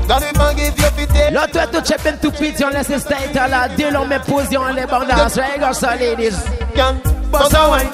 [0.10, 3.38] God if I give you fit L'autre est tout chep tout petit, on laisse state
[3.38, 5.30] à la deux longs mais posé on bandas.
[5.30, 6.36] C'est égal ça, ladies.
[6.76, 6.96] can
[7.32, 7.90] bust a wine,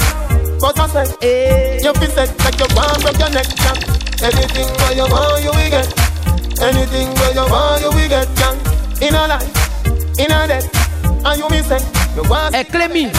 [0.60, 1.24] bust a set.
[1.24, 1.80] Eh.
[1.84, 3.78] You feel set like you want from your neck, can.
[4.24, 5.88] Anything where you want, you will get.
[6.62, 8.56] Anything where you want, you will get, can.
[9.02, 11.84] In a life, in a death, and you miss it.
[12.16, 13.12] You want Eh Clémy,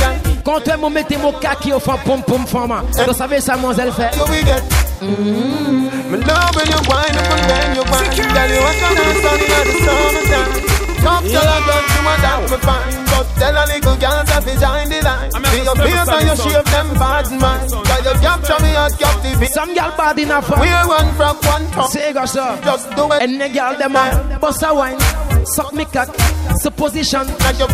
[0.45, 2.83] quand tu mon mettez mon kaki au fond pom pom format.
[3.07, 4.11] Vous savez ça, mon zèle fait.
[4.17, 4.87] you.
[5.03, 8.13] Me love when you wind up and then you wind.
[8.17, 10.86] Tell you what kind of sun the summertime.
[11.07, 14.43] Come tell a girl you want that me fine, but tell a little girl that
[14.43, 15.31] they join the line.
[15.39, 16.51] I'm See your having face and you song.
[16.51, 17.61] shape them bad man.
[17.71, 19.47] Cause you capture me at captivity.
[19.55, 20.51] Some gal bad enough.
[20.51, 21.91] We're one from one top.
[21.95, 22.59] C'est égal ça.
[22.67, 23.23] Just do it.
[23.23, 24.99] And the girl them a bust a wine,
[25.55, 26.11] suck me cock,
[26.59, 27.27] supposition,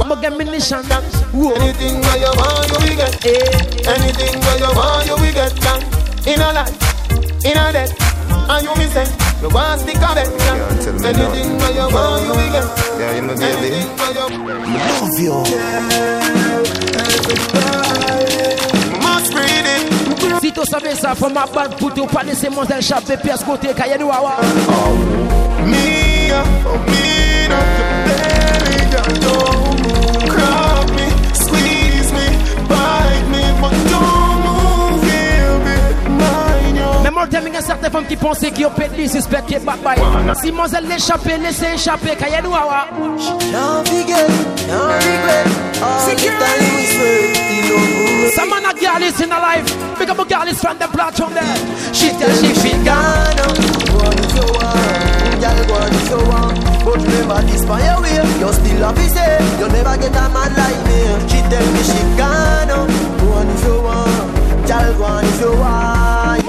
[0.05, 0.85] mo get me nation.
[1.33, 1.57] Whoa.
[1.57, 3.17] Anything where you want, you will get.
[3.25, 3.97] Eh.
[3.97, 5.57] Anything where you want, you will get.
[5.57, 5.81] Can.
[6.29, 6.77] In a life,
[7.49, 7.97] in a death,
[8.53, 9.22] and you miss it.
[9.43, 10.29] You want stick of it.
[10.39, 10.79] Can.
[10.79, 12.67] tell me Anything where you want, you will get.
[13.01, 13.75] Yeah, you know, baby.
[13.75, 15.37] Anything where you Love you.
[19.03, 19.83] must read it.
[20.41, 23.99] Si Puto savez ça, faut ma balle puto, pas laisser mon échappé, pièce côté, cahier
[23.99, 24.37] de wawa.
[24.41, 24.95] Oh.
[25.67, 26.33] Me,
[26.67, 27.12] oh me,
[37.23, 39.55] your en termes, il y a certaines femmes qui pensaient qu'ils ont pété, suspect qui
[39.55, 39.97] est bad bye.
[40.43, 42.87] Si mon zèle l'échappé, laissez échapper, cahier de wawa.
[42.91, 44.27] Can't forget,
[44.67, 45.47] can't regret.
[45.83, 48.35] All the time we spent.
[48.35, 49.99] Some man a girl is in a life.
[49.99, 51.57] Big up a girl is from the platform there.
[51.93, 53.37] She tell she feel gone.
[53.39, 53.53] Oh.
[53.53, 57.65] gone Go on if you want Girl, go on if you want But remember this
[57.65, 61.01] for your way You still love me say You never get a man like me
[61.29, 62.87] She tell me she gone oh.
[63.21, 65.53] Go on if you want Girl, go on if you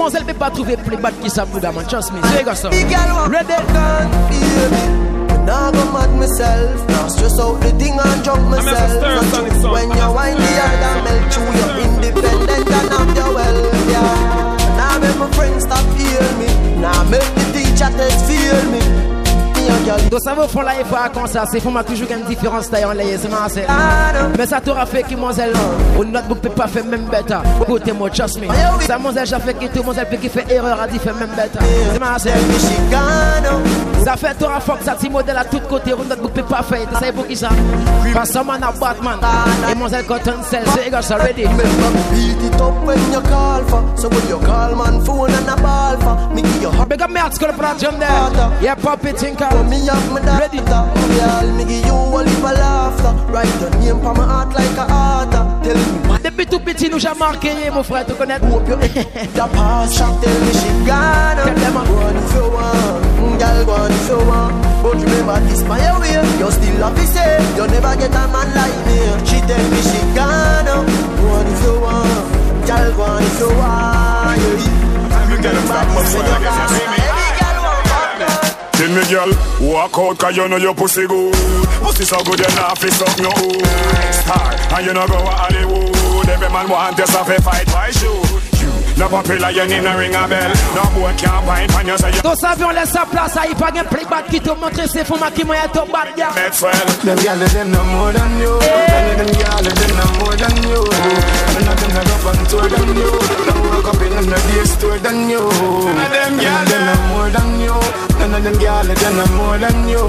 [0.04, 1.84] want Mon zèle peut pas trouver plus bad qui ça bouga man.
[1.86, 2.18] Trust me.
[2.36, 2.68] C'est comme ça.
[2.68, 3.54] Big girl Ready?
[3.72, 5.04] gone, baby
[5.44, 6.88] now go mad myself.
[6.88, 8.78] Now stress out the thing and jump I'm myself.
[8.78, 12.88] just stir Not sonic When you wind the yard and melt through You're independent and
[12.88, 14.76] have your wealth, yeah.
[14.78, 19.13] Now make my friends stop hear me Now make the teacher test feel me
[19.64, 21.44] Me and girl Donc ça va au fond là, il faut comme ça.
[21.50, 23.18] C'est faut m'a toujours une différence taille en l'air.
[23.20, 23.66] C'est marrant, c'est.
[23.66, 25.52] gone Mais ça t'aura fait que mon zèle,
[25.98, 27.42] au notebook peut pas faire même bêta.
[27.66, 28.46] Côté moi, trust me.
[28.86, 31.00] Ça mon zèle, j'ai fait que tout mon zèle peut qui fait erreur à dire
[31.00, 31.60] fait même bêta.
[31.92, 32.18] C'est marrant,
[34.16, 34.34] c'est.
[34.34, 35.92] Tell me she gone Ça fait t'auras fuck ça, petit modèle à tout côté.
[35.92, 36.88] Au notebook peut pas faire.
[36.88, 37.48] Tu sais pour qui ça?
[38.12, 39.18] Parce que man a Batman.
[39.22, 39.72] Ah, ah, ah.
[39.72, 41.44] Et mon zèle cotton cell, c'est égal, ça ready.
[41.44, 45.48] Remember beat it up when you call for So when you call man phone and
[45.48, 48.60] a ball for Me give you hug Big up me heart, school platform there.
[48.62, 49.48] Yeah, Poppy Tinker.
[49.50, 50.60] So me have my daughter Ready?
[50.60, 54.76] Oh, girl, me give you a little laughter Write your name on my heart like
[54.78, 58.38] a author Tell me Depuis tout petit, nous j'ai marqué, mon frère, tu connais.
[58.40, 62.32] hope you the past She tell me she gone Tell them, uh, Go on if
[62.32, 66.96] you want Girl, go if you want But remember this my way You still love
[66.96, 68.96] me say You never get a man like me
[69.28, 72.24] She tell me she gone Go on if you want
[72.64, 75.28] Girl, go on if you want yeah.
[75.28, 77.00] You get a stop much Say you I guess, you see me?
[77.04, 78.32] Any girl want partner
[78.72, 81.32] Tell me, girl, walk out, cause you know your pussy good.
[81.84, 83.30] Pussy so good, you not fi suck no
[84.10, 84.50] star.
[84.74, 85.93] And you know go to Hollywood.
[86.28, 88.44] Every man want you, so fi fight by shoot.
[88.60, 90.52] You no popular, you need no ring a bell.
[90.74, 93.54] No boy can't find pan you, so you Donc on laisse sa place à il
[93.56, 96.32] pas un playback qui te montre c'est fou ma qui m'a top bad yeah.
[96.34, 96.72] met swell.
[97.04, 98.58] Them gyal them no more than you.
[98.60, 100.80] Them them gyal them no more than you.
[100.80, 101.56] Eh.
[101.56, 103.10] And nothing I go on tour than you.
[103.46, 105.42] Now work up in the day store than you.
[105.42, 108.13] None of them gyal them no more than you.
[108.24, 110.00] None of them gyal them no more than you.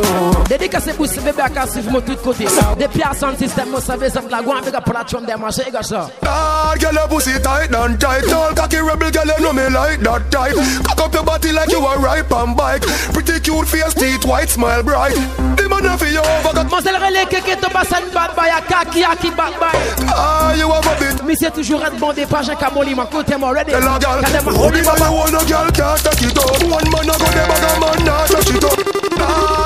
[0.48, 2.46] Dédicacé pour ce bébé à casser moi tout côté.
[2.80, 5.70] Des pierres sans système, moi savez ça me la goût avec la plateforme des marchés
[5.70, 5.82] gars.
[6.22, 8.24] Bad girl, your pussy tight and tight.
[8.30, 10.56] Tall cocky rebel girl, you know me like that type.
[10.88, 12.84] Cock up your body like you are ripe and bike.
[13.12, 15.16] Pretty cute face, teeth white, smile bright.
[15.58, 19.04] The man for you over got zèle relais te passe une bad boy à kaki
[19.04, 20.08] à qui bad boy.
[20.16, 21.22] ah you have a bit.
[21.26, 23.72] Mais c'est toujours être des pages un camoli mon côté moi ready.
[23.72, 25.12] Tell a girl, Cadema, ready, the man papa.
[25.12, 26.38] you want a girl can't take it.
[26.64, 28.78] One man a go but a man not touch it up.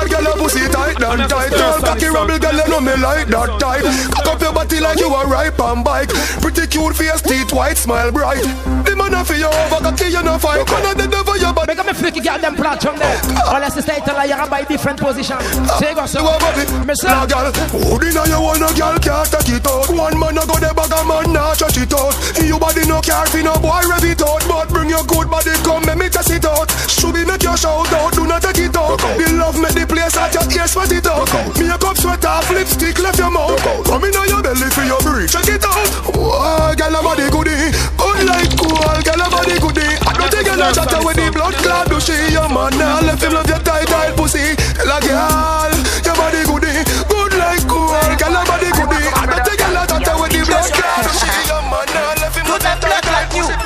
[0.08, 1.52] Girl, your pussy tight and tight.
[1.52, 3.84] Tall cocky rebel girl, you know me like that type.
[4.14, 6.08] Cock up your body like you are ripe and bike.
[6.40, 8.42] Pretty cute face, teeth white, smile bright.
[8.84, 10.66] The man for you over cocky, you no fight.
[10.70, 11.76] Man a dead over your body.
[11.76, 13.20] Comme il faut qu'il garde un plateforme there.
[13.52, 15.36] On laisse ce state là, il y by different position.
[15.78, 16.18] C'est gars ça.
[16.18, 16.68] You have a bit.
[16.86, 17.08] Mais ça.
[17.08, 19.88] Nah, girl, who dinner you want a girl can't take it out.
[19.90, 22.14] One man a go there, bag a man not touch it out.
[22.40, 25.52] You body no care fi no boy rev it out, but bring your good body
[25.62, 26.70] come make me test it out.
[26.88, 28.94] Should be make your shout out, do not take it out.
[29.18, 31.26] The love make the place at your ear sweat it out.
[31.58, 33.58] Make up sweat off, lipstick left your mouth.
[33.82, 35.82] Come in on your belly for your breach, check it out.
[36.14, 39.98] Oh, girl a body goodie, good like cool, girl a body goodie.
[40.06, 42.14] I don't think girl a chat with the blood clot do she.
[42.30, 44.54] Your man now left him love your tight tight pussy.
[44.78, 45.74] Tell a girl,
[46.06, 49.10] your body goodie, good like cool, girl a body goodie.
[49.10, 51.30] I don't think girl a chat with the blood clot do she.
[51.50, 53.58] Your man now left him love your tight tight pussy.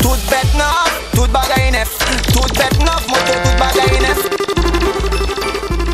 [0.00, 1.73] Toute bête neuf, toute bagaille neuf
[2.34, 4.18] Toute bête neuf, moto, toute bagaille neuf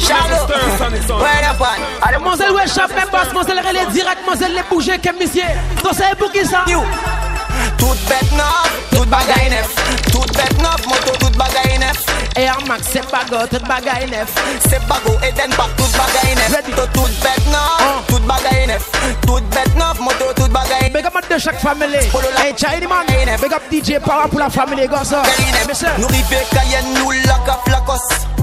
[0.01, 1.83] Shadow, Stir where the one?
[2.03, 4.99] Allez, Mon zèle ouais chape même boss, mon zèle relais direct, mon zèle les bouger
[4.99, 5.43] comme monsieur.
[5.85, 6.65] Donc c'est pour qui ça?
[7.81, 9.75] You Toute bête neuf, toute bagaille neuf
[10.13, 12.05] Toute bête neuf, moto, toute bagaille neuf
[12.37, 14.33] Air Max, c'est bagot, toute bagaille neuf.
[14.69, 16.73] C'est bago, Eden bagaille neuf Ready.
[16.73, 17.57] Toute toute bête Oh.
[17.57, 17.95] Ah.
[17.97, 18.91] neuf, toute bagaille neuf
[19.27, 21.97] Toute bête neuf, moto, toute bagaille Big up de chaque famille.
[21.97, 23.07] Hey, China man.
[23.41, 25.23] Big up DJ Power pour la famille, gars ça.
[25.69, 25.89] Monsieur.
[25.99, 28.40] Nous rive Cayenne, nous lac à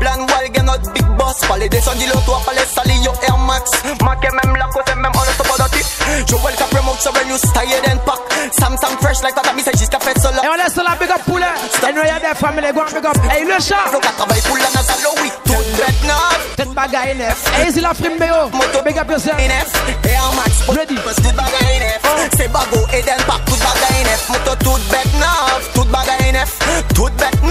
[0.00, 1.36] flacos Poplan, Walgen, notre big boss.
[1.48, 3.70] Palais des sons, dis-le toi, palais sali, yo Air Max
[4.02, 5.84] Marqué même la cause, même on ne pas d'oti
[6.28, 8.20] Joel Cap promote, when you style and pack.
[8.52, 10.94] Sam Sam fresh like that, me say jusqu'à fait solo Et eh, on laisse la
[10.96, 11.46] big up poulet.
[11.88, 13.16] Et nous y a des familles, go big up.
[13.30, 13.90] Hey, le chat.
[13.90, 17.44] Faut qu'à travailler pour la NASA, lo oui Toute bête neuf, Toute bagaille neuf.
[17.58, 18.50] Hey, c'est la frime, béo.
[18.84, 19.36] Big up yourself.
[19.38, 19.72] neuf
[20.04, 20.94] Air Max, Ready.
[21.04, 21.36] Parce toute oh.
[21.36, 25.84] bagaille neuf C'est bago et d'un pack tout bagay neuf Moto tout bec neuf, tout
[25.84, 26.58] bagay neuf
[26.94, 27.43] Tout bec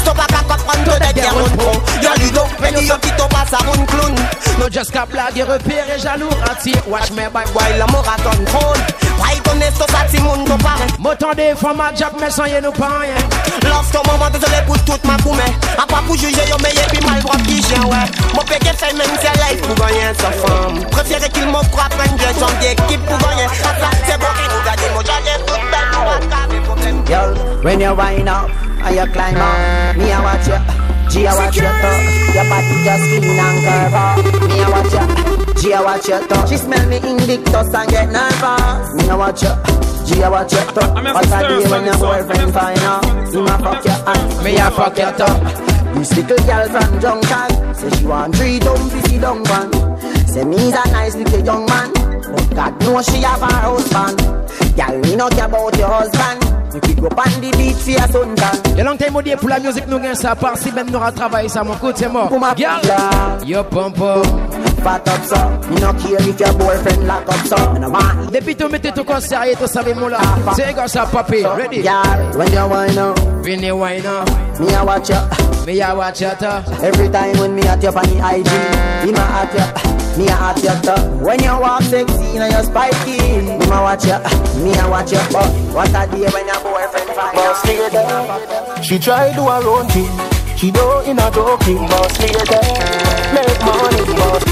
[0.00, 3.10] Stop à comprendre que des guerres on prend Y'a du don, mais dis yo qui
[3.12, 4.14] t'en passe à un clown.
[4.58, 6.72] No just cap blague, repéré jaloux, rati.
[6.86, 8.80] Watch me back, While la ton trône.
[9.18, 10.86] Why ton esto sa ti moun do pare?
[10.98, 13.14] Motan des femmes à job, mais sans y'a nous pas rien.
[13.64, 15.42] Love ton maman, désolé pour toute ma poumée.
[15.78, 18.06] A pas pour juger yo meilleur puis mal droit qui chien ouais.
[18.34, 20.84] Mon péquet fait même si life pour gagner sa femme.
[20.90, 23.44] Préféré qu'il à prendre je chante d'équipe pour gagner.
[23.44, 26.43] À ça c'est bon qu'il nous gagne Moi j'allais tout belle
[26.84, 28.50] Girl, when you wind up
[28.84, 30.58] and you climb up, me I watch you.
[31.10, 31.96] G I watch you too.
[32.32, 34.16] Your body just clean and curve up.
[34.48, 35.04] Me I watch you.
[35.60, 36.48] G I watch you too.
[36.48, 38.94] She smell me invictus and get nervous.
[38.96, 39.52] Me I watch you.
[40.04, 40.86] G I watch you too.
[40.92, 43.04] What a day when your boyfriend find out.
[43.32, 45.34] Me a fuck you and me a fuck you too.
[45.94, 49.72] This little girl from Junction say she want three dumb fifty dumb one.
[50.26, 54.18] Say me's a nice little young man, but God knows she have her husband.
[54.76, 56.53] Girl, we not care about your husband.
[56.74, 58.76] You up the beat for your suntan.
[58.76, 61.62] Y'a longtemps m'a dit pour la musique nous gagne ça par si ben travaillé ça
[61.62, 62.28] mon côté mort.
[62.28, 62.52] Pour ma
[63.44, 64.22] yo pompo.
[64.82, 65.36] Fat up so,
[65.70, 67.56] me no care if your boyfriend lock up so.
[67.72, 70.18] Me no want Depuis tout mettez tout comme sérieux, tout savez mon là.
[70.56, 71.82] C'est comme ça papi, ready?
[71.82, 75.64] Girl, when you wind up, Vini wine up, me a watch you.
[75.66, 76.42] me a watch up.
[76.82, 80.32] Every time when me at you on the IG, me ma at you, me a
[80.32, 81.24] at you too.
[81.24, 84.18] When you walk sexy and you're spiky, me ma watch you,
[84.62, 85.18] me a watch you.
[85.32, 89.86] But what a day when your boyfriend find Boss lady, she try do her own
[89.88, 90.10] thing.
[90.56, 91.76] She do in a joking.
[91.88, 92.60] Boss lady,
[93.34, 94.02] make money.
[94.14, 94.42] Boss,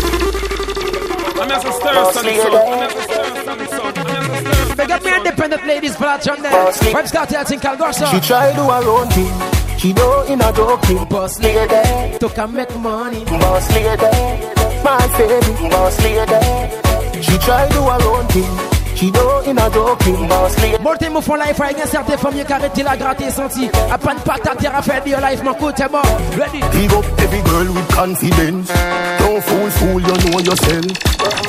[1.39, 2.55] I'm as a stir, son, son.
[2.55, 3.93] I'm as a stir, son, son.
[3.97, 4.77] I'm as a.
[4.77, 6.65] Big up me independent ladies, platform there.
[6.95, 8.07] Web start here, think I'll go so.
[8.07, 9.79] she try do her own thing.
[9.79, 11.05] She do in a joking.
[11.09, 13.25] Boss lady, To come make money.
[13.25, 14.03] boss lady,
[14.85, 15.69] my baby.
[15.71, 18.72] Boss lady, she try do her own thing.
[19.03, 20.29] She in a joking.
[20.29, 20.55] Boss.
[20.81, 23.69] Bon, t'es mon fond life, il y a certaines femmes qui arrêtent la gratter senti.
[23.91, 26.05] À pas de patate, à faire des life, mon côté mort.
[26.39, 26.61] Ready?
[26.71, 28.71] Big up every girl with confidence.
[29.19, 30.87] Don't fool, fool, you know yourself.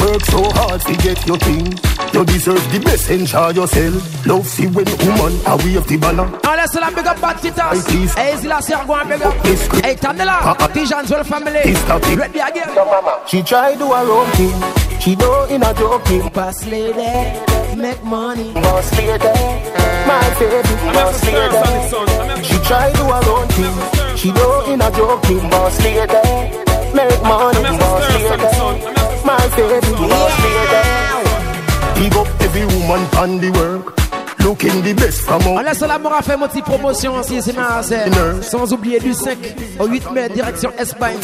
[0.01, 1.77] Work so hard to get your thing.
[2.11, 4.25] You deserve the best, enjoy yourself.
[4.25, 6.25] Love see when woman we of the banner.
[6.25, 8.17] On laisse la big up bad titas.
[8.17, 9.33] Hey, c'est la sergouin big up.
[9.83, 10.57] Hey, es là.
[10.73, 11.75] Tijan's well family.
[12.17, 12.69] Ready again.
[13.27, 14.92] She try do her own thing.
[15.03, 16.29] She do in a joking.
[16.29, 16.95] Boss lady,
[17.75, 18.53] make money.
[18.53, 19.35] Boss lady,
[20.07, 20.73] my baby.
[20.79, 21.89] I'm as a Boss lady.
[21.91, 22.07] son.
[22.07, 24.15] I'm as a She try do her own thing.
[24.15, 25.49] She do in a joking.
[25.49, 26.07] Boss lady,
[26.95, 27.59] make money.
[27.59, 28.75] I'm as a Boss lady, son.
[28.79, 29.91] I'm as a my baby.
[30.07, 30.81] Boss lady.
[31.99, 34.02] Big up every woman on the work.
[34.43, 35.21] Looking the best?
[35.21, 35.65] From On out.
[35.65, 37.81] laisse la mort à faire mon petit promotion aussi, c'est ma
[38.41, 39.37] Sans oublier du 5
[39.79, 41.15] au 8 mai, direction Espagne.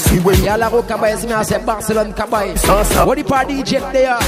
[0.43, 2.53] Et à la Roca Cabaye, c'est Barcelone Cabaye.
[3.05, 4.19] On dit pas DJ d'ailleurs.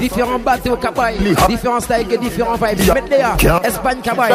[0.00, 1.16] Différents bateaux Cabaye.
[1.48, 2.92] Différents styles et différents vibes.
[3.08, 4.32] D'ailleurs, Espagne Cabaye.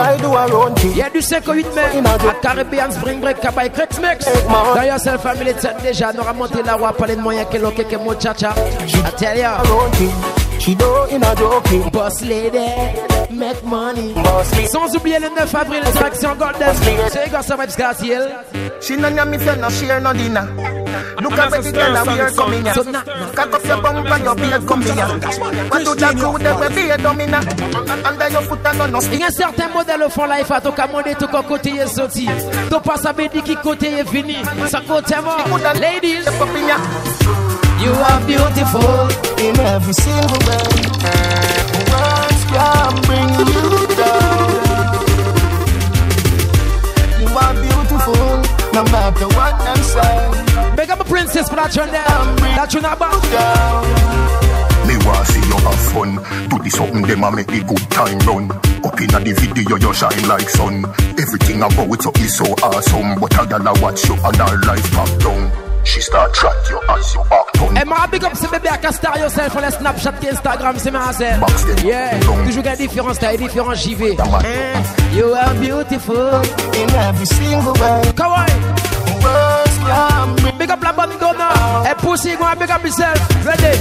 [0.84, 4.25] Il y a du 5 au 8 mai à Caribbean Spring Break Cabaye Crex Mix.
[4.75, 6.13] D'ailleurs, c'est la famille de cette déjà.
[6.13, 8.54] Nous avons monté la roi, parler de moyens que l'on que mon chacha.
[10.65, 11.06] I tell ya.
[11.06, 11.06] Her own thing.
[11.06, 11.89] She do in a joking.
[11.91, 14.13] Boss lady, make money.
[14.13, 14.67] Boss lady.
[14.67, 15.84] Sans oublier le 9 avril,
[16.38, 16.75] Golden.
[16.75, 17.30] C'est?
[18.82, 20.47] She me say no share no dinner.
[21.21, 22.73] Look at girl coming here.
[23.36, 25.08] Cock up your bum and your beard come here.
[25.69, 27.39] What do that crew they will be a domina?
[28.06, 30.71] Under your foot and no Il y a certains modèles au fond life à tout
[31.47, 32.28] côté est sorti.
[32.69, 34.36] Pas qui côté est fini.
[34.67, 35.47] Ça côté mort.
[35.80, 36.25] Ladies,
[37.86, 39.26] you are beautiful.
[39.45, 40.65] in every single way.
[41.93, 43.45] Words can bring you
[43.93, 44.50] down.
[47.21, 48.26] You are beautiful,
[48.74, 50.76] no matter what them say.
[50.76, 52.04] Big up a princess for that tune there.
[52.58, 53.21] That tune about.
[54.88, 56.12] Me want see you have fun.
[56.50, 58.52] Do the something them a make the good time run.
[58.86, 60.86] Up inna the video you shine like sun.
[61.21, 63.19] Everything about it so is so awesome.
[63.19, 65.64] But a gal a watch you and her life back down.
[65.86, 67.77] She start track you as you back down.
[67.77, 70.91] Et ma big up c'est bébé à Castar yourself on les Snapchat et Instagram c'est
[70.91, 71.39] ma scène.
[71.83, 74.17] Yeah, toujours des différents styles, différents JV.
[74.43, 76.41] Eh, You are beautiful.
[76.73, 78.01] In every single way.
[78.15, 78.51] Kawaii.
[80.57, 81.49] Big up la bonne donna.
[81.89, 83.45] Et pussy go and big up yourself.
[83.45, 83.77] Ready?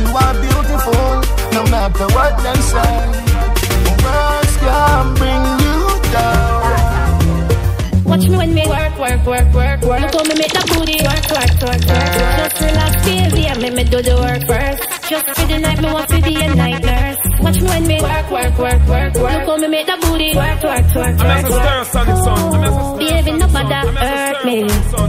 [0.00, 1.20] You are beautiful,
[1.52, 3.06] no matter what them say.
[4.02, 5.59] Words can bring.
[8.10, 10.00] Watch me when me work, work, work, work, work, work.
[10.02, 12.36] Look how me make the booty work, work, work, work, work.
[12.42, 14.82] Just relax, baby, and make me do the work first.
[15.08, 17.16] Just for the night, me want to be a night nurse.
[17.40, 19.14] Watch me when me work, work, work, work, work.
[19.14, 22.98] Look how me make the booty work, work, work, work, work.
[22.98, 24.58] Baby, nobody hurt me.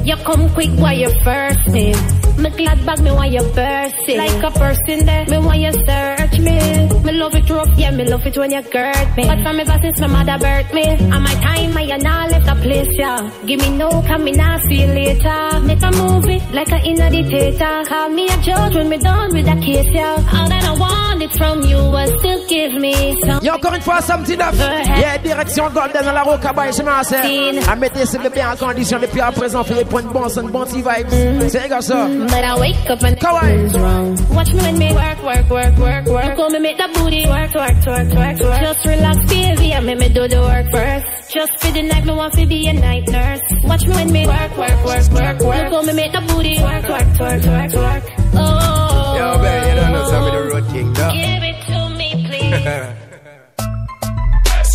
[0.05, 1.93] You come quick while you first me.
[2.41, 4.17] Me glad bag me while you burst it.
[4.17, 6.57] Like a person there, me while you search me.
[7.05, 9.25] Me love it rough, yeah, me love it when you girt me.
[9.27, 10.83] But from me since my mother birthed me.
[10.83, 13.29] And my time, I not left the place, yeah.
[13.45, 15.59] Give me no, come me not see you later.
[15.61, 17.83] Make a movie like a inner dictator.
[17.87, 20.15] Call me a judge when me done with the case, yeah.
[20.33, 23.43] All that I wanted from you was to give me some.
[23.43, 24.55] Y'a encore une fois samedi 9
[24.97, 27.23] Yeah, direction Golden dans la c'est ma sœur
[27.69, 30.77] À mettre ses bébés en condition depuis à présent Fait les points de bon petit
[30.77, 34.15] vibes C'est comme ça But I wake up and Kawaii wrong.
[34.33, 36.25] Watch me when me work, work, work, work, work.
[36.25, 38.61] Look how me make the booty work, work, work, work, work.
[38.61, 41.33] Just relax, baby, and make me do the work first.
[41.33, 43.41] Just for the night, me want to be a night nurse.
[43.65, 45.71] Watch me when me work, work, work, work, work.
[45.71, 48.03] Look how me make the booty work, work, work, work, work.
[48.33, 49.15] Oh.
[49.17, 51.11] Yo, man, you don't know some of the road king, though.
[51.11, 53.00] Give it to me, please.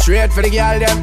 [0.07, 0.99] Straight for the girl them.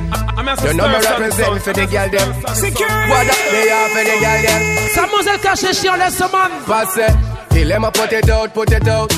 [0.64, 2.30] You know me represent for the girl them.
[2.40, 4.62] What up they are for the girl them.
[4.96, 7.08] Mademoiselle caché chiant, laisse ce man Passé.
[7.54, 9.12] Il aime put it out, put it out.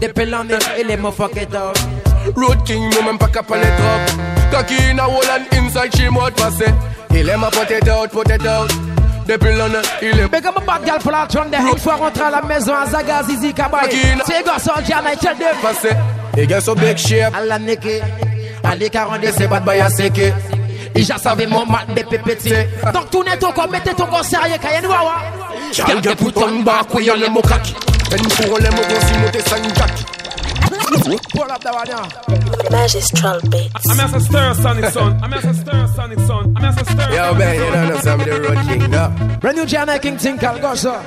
[0.00, 1.78] Depuis l'année, il aime fuck it out
[2.34, 4.50] Road king, nous même pas capable de drop.
[4.50, 6.66] Cocky in a hole and inside she mouth passé.
[7.14, 8.72] Il aime put it out, put it out.
[9.28, 10.30] Depuis l'année, il aime.
[10.32, 12.86] Mais comme un bad girl pour la trône Une fois rentré à la maison à
[12.86, 13.88] Zaga Zizi Kabaye
[14.26, 14.82] C'est gars un
[15.14, 15.90] tell them Passé.
[16.36, 17.32] Il get so big shape.
[17.36, 18.02] À la neke
[18.68, 20.32] À l'écart c'est bad boy à seke Et
[21.02, 22.52] j'ai savé mon mat de pépéti
[22.92, 25.14] Donc tournez ton corps, mettez ton corps sérieux Kayen wawa
[25.72, 27.74] Girl get put on back with your lemo cocky.
[28.12, 30.04] And pour lemo go see mote sang jacky.
[31.34, 32.08] Pull up the one now
[32.70, 33.88] Magistral beats.
[33.88, 35.20] I'm as a stir sonic son.
[35.22, 36.54] I'm as a stir sonic son.
[36.56, 37.14] I'm as a stir.
[37.14, 39.38] Yo, man, you don't know some of the road king, though.
[39.40, 41.00] Brand new Jana King Tinkle, go sir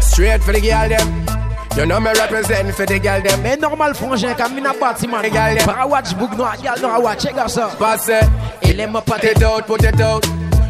[0.00, 1.43] Straight for the girl them.
[1.76, 3.42] You know me represent for the girl them.
[3.42, 5.16] Mais normal frangin, comme une bâtiment
[5.64, 8.20] Para watch book, no, gal no, watch, check out ça Passé.
[8.62, 10.24] Il aime pas it out, put it out.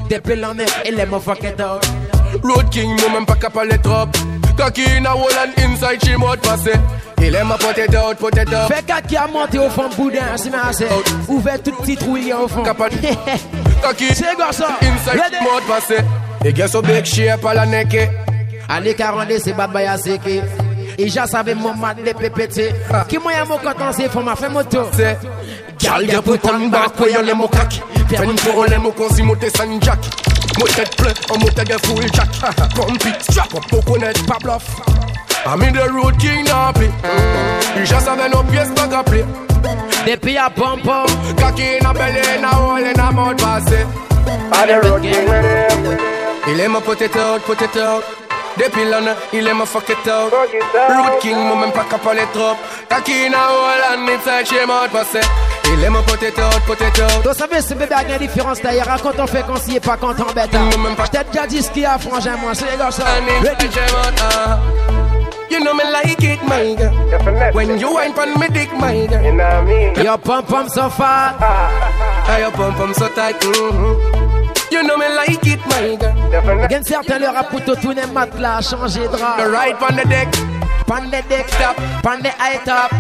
[0.09, 1.85] Depuis l'année, il aime fuck it out
[2.43, 4.07] Road king, nous même pas capable de trop.
[4.57, 6.73] Cocky in a hole and inside she mouth passé.
[7.19, 8.73] Il aime put it out, put it out.
[8.73, 10.89] Fait qui a monté au fond boudin, c'est ma c'est
[11.29, 12.97] Ouvert tout petit trou, il y a au fond Capable.
[13.83, 15.37] Cocky C'est quoi ça inside Ready?
[15.37, 15.97] she mouth passé.
[16.47, 17.95] Il get so big shape à la neck.
[18.71, 20.43] À l'écart, c'est bad boy à seke
[20.99, 22.63] Et j'ai savé mon mat de pépéti
[23.09, 25.19] Qui moyen mon coton, c'est pour ma fait moto C'est.
[25.79, 27.81] Girl get put on back with your lemo cocky.
[28.09, 30.09] Pen pour lemo go see mote sang jacky.
[30.59, 32.31] Mote plein, on mote get full jack.
[32.75, 34.81] Pump it, strap up, coconut, pas bluff.
[35.47, 36.89] I'm in the road king nappy.
[37.77, 39.25] Il just have no pièce back à play.
[40.07, 41.07] Depuis à pompo
[41.39, 43.85] Cocky in a belly, in a hole, in a mouth passé.
[44.53, 45.29] I'm the road king
[46.49, 48.24] Il aime put it out,
[48.57, 48.73] put it out.
[48.73, 50.33] Depuis l'année, il aime fuck it out.
[50.33, 52.57] Road king, moi même pas capable de trop.
[52.89, 55.21] Cocky in a hole and inside she mouth passé.
[55.73, 57.25] Il aime put it out, put it out.
[57.27, 59.81] Vous savez, ce bébé a une différence d'ailleurs hein, Quand on fait qu'on s'y est
[59.81, 60.69] pas quand on bête hein.
[60.97, 63.73] Peut-être déjà dit ce qu'il y a frangin moi C'est les gars ça And inside
[63.73, 64.59] she mouth, ah.
[65.51, 67.53] You know me like it, my girl.
[67.55, 70.03] When you wine pon me dick, my girl.
[70.05, 73.41] Your pom pom so fat Ah, your pum pum so tight.
[73.41, 74.24] mhm.
[74.75, 76.69] You know me like it, my girl.
[76.69, 80.29] Gen certains leur a pouto tourner matelas Changer drap The right on the deck.
[80.89, 82.91] Pan the deck top Pan the high top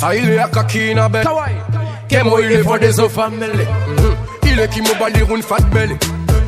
[0.00, 1.24] Ah, il est à cocky in a bed.
[1.24, 1.56] Kawaii
[2.08, 3.48] Que moi il est for des autres family.
[3.48, 4.16] Mhm.
[4.44, 5.96] Il est qui me bali round fat belly.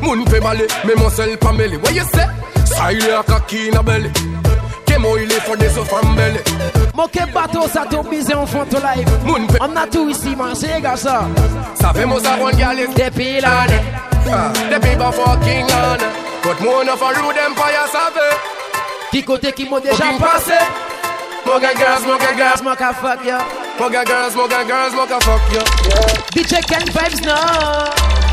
[0.01, 1.75] Moun pe balé, mais mon seul pas mêlé.
[1.75, 2.25] What you say?
[2.63, 4.09] Ça il est à cocky in a belly.
[4.85, 6.39] Que moi il est for des autres family.
[6.95, 9.57] Moqué bateau ça tourne bisé en fond to live Moun pe.
[9.59, 11.23] On a tout ici man C'est les gars ça
[11.75, 12.87] Ça fait mon savon galé.
[12.87, 13.81] Depuis l'année
[14.29, 15.99] Ah, The people fucking on.
[16.43, 18.35] But more of a rude empire savait.
[19.11, 20.65] Qui côté qui m'a déjà Fucking passé passé.
[21.45, 23.37] Moga girls, moga girls, Smoke a fuck yo
[23.79, 25.59] moga girls, moga girls, moga fuck you.
[26.33, 27.35] DJ Kenvybz no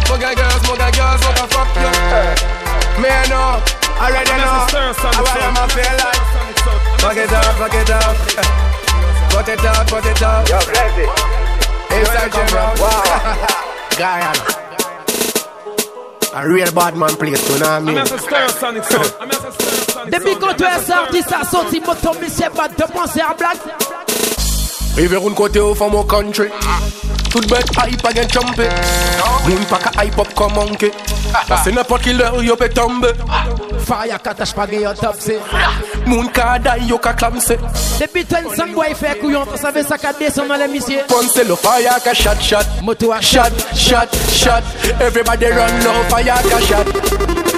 [0.09, 3.03] Moga girls, moga girls, moga fuck you.
[3.03, 3.63] Me I know,
[3.99, 4.67] already know.
[4.69, 6.19] Stir I want them to feel like.
[7.01, 8.17] Fuck it up, fuck it up.
[9.31, 10.49] Put it up, put it up.
[10.49, 11.99] Yo, bless it.
[11.99, 12.79] Inside come from?
[12.79, 13.49] Wow.
[13.99, 14.68] Guyana.
[16.35, 17.99] A real bad man place, you know what I I'm mean?
[17.99, 19.01] as a stir sonic son.
[19.21, 20.41] I'm as a stir sonic Depuis son.
[20.41, 23.59] quand tu es sorti ça sorti moto monsieur pas de penser à blague
[24.97, 26.81] Rive roun kote ou from our country ah.
[27.31, 28.69] Tout bet hype again chumpe
[29.49, 30.91] Moun pa ka hype up comme monkey
[31.49, 33.13] Pase n'importe qui leur yo pe tombe.
[33.89, 35.39] Fire katash pa gen yon top se
[36.05, 37.57] Moun ka day yo ka clam se
[37.97, 41.57] Depi ten sang boy fe kouyon Sa save sa ka deson nan le Ponce lo
[41.57, 42.67] fire ka shot shot.
[42.83, 44.13] Moto a Shot shot.
[44.29, 44.63] shot
[45.01, 46.87] Everybody run low fire ka shot.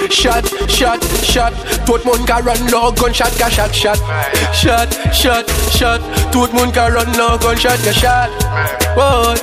[0.09, 1.53] Shot shot shot.
[1.85, 3.99] Tout moun ka run low gunshot ka shot shot.
[4.53, 5.99] Shot shot shot.
[6.31, 8.29] Tout moun ka run low gunshot ka shot.
[8.95, 9.35] Boy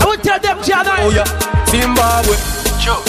[0.00, 0.58] I will tell them
[1.00, 1.24] Oh yeah.
[1.66, 2.61] Zimbabwe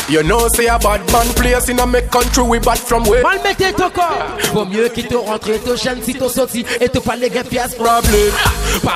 [0.10, 3.24] You know say a bad man place in a make country we bad from where?
[3.24, 4.38] Mal mette ton corps.
[4.54, 7.74] Vaut mieux qu'il te rentre te chaîne si t'es sorti Et te parle gain pièce
[7.76, 8.32] Problem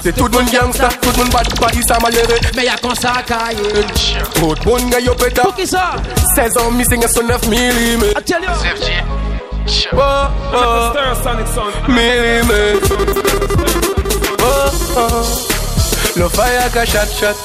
[0.03, 2.93] C'est tout le monde gangsta Tout le monde bad body ça malheureux Mais y'a qu'on
[2.93, 3.57] ça caille
[4.35, 5.95] Tout le monde gagne yo péta Pour qui ça?
[6.35, 8.49] 16 ans missing et son 9 mm I tell you
[9.93, 10.91] Oh oh.
[11.87, 12.93] Millimètre
[14.39, 15.47] Oh oh
[16.17, 17.35] No fire ka shot shot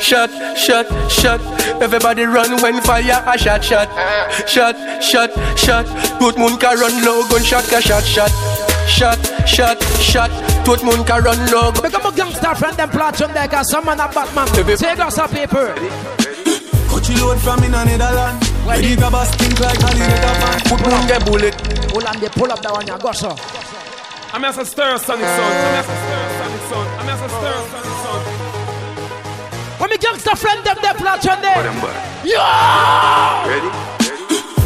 [0.00, 1.40] Shot, shot, shot.
[1.80, 3.88] Everybody run when fire a shot, shot.
[4.48, 5.86] Shot, shot, shot.
[6.18, 8.30] Tout moun ka run low Gunshot ka shot, shot.
[8.86, 10.30] Shot, shot, shot.
[10.64, 13.84] Tout moun ka run low Become a gangster friend them plot on there Cause some
[13.86, 15.74] man a Batman Take us a paper.
[16.88, 20.80] Cut you load from in a Netherland Where the grabbers stink like alligator fan Put
[20.88, 21.56] moun get bullet.
[21.88, 23.36] Pull on the pull up that one ya go so
[24.34, 25.38] I'm as a stir sonic son.
[25.38, 26.86] I'm as a stir sonic son.
[26.98, 27.93] I'm as a stir sonic son
[29.84, 31.60] When me gangster friend them them plot on there
[32.24, 32.40] Yo
[33.44, 33.68] Ready?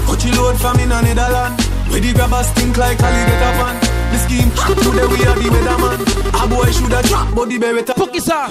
[0.06, 1.58] Cut you load from in a Netherland
[1.90, 3.74] Where the grabbers stink like alligator fan
[4.14, 5.98] The scheme today we are the weatherman.
[6.38, 8.46] A boy shoulda drop but the beretta Puki sa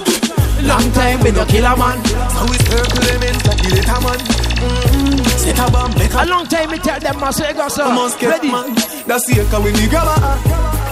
[0.60, 2.04] Long time we no kill a man.
[2.04, 4.20] So we circle them in like the little man.
[4.60, 5.24] Mm-mm.
[5.40, 8.20] Set a bomb make A long time me tell them I say go so must
[8.20, 8.52] get Ready?
[8.52, 8.74] man.
[9.08, 10.20] That's the echo when the grabber.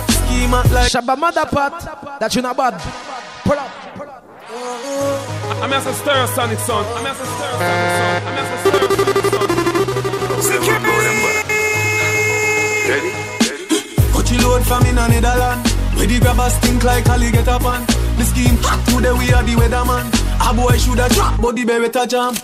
[0.09, 2.81] Scheme like Shabba mother pot That you not bad.
[3.45, 3.71] Pull up
[4.49, 5.26] oh, oh.
[5.63, 8.59] I'm as a stir sonic son I'm as a stir sonic son I'm as a
[8.63, 9.47] stir sonic son
[12.89, 13.11] Ready?
[14.13, 15.67] Cut you load from in a Netherland
[15.97, 17.83] Where the grabbers stink like alligator pan
[18.17, 18.57] The scheme
[18.97, 20.07] today we are the weatherman.
[20.41, 22.35] A boy shoulda drop but the beretta jam.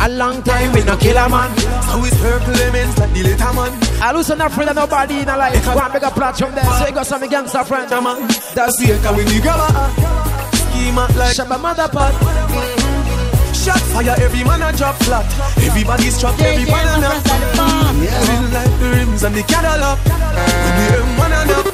[0.00, 1.50] A long time we no kill a man.
[1.58, 3.72] So we circle them in like the little man.
[4.00, 5.66] I lose not afraid of nobody in a life.
[5.74, 6.64] One bigger plot from there.
[6.64, 7.90] So you got some gangster friend.
[7.90, 10.31] Man That's the echo when the grabber
[10.72, 12.16] Scheme out like Shabba mother pot
[13.52, 15.22] Shot fire, every man a drop flat.
[15.62, 17.22] Everybody's trapped, every man a knock.
[17.22, 20.02] Feel like the rims and the Cadillac.
[20.02, 21.66] When the M1 a knock.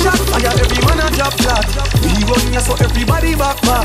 [0.00, 1.66] Shot fire, every man a drop flat.
[2.00, 3.84] We run ya so everybody back back.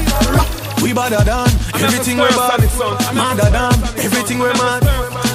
[0.80, 1.52] We badder than
[1.84, 2.64] everything we bad.
[3.12, 4.80] Madder than everything we mad.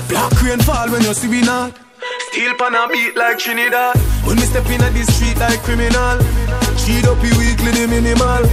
[0.09, 1.76] Black rain fall when you see we not.
[2.32, 3.99] Steel pan a beat like Trinidad.
[4.24, 6.64] When we step in at the street like criminal.
[6.85, 8.45] Cheat up your weekly the minimal.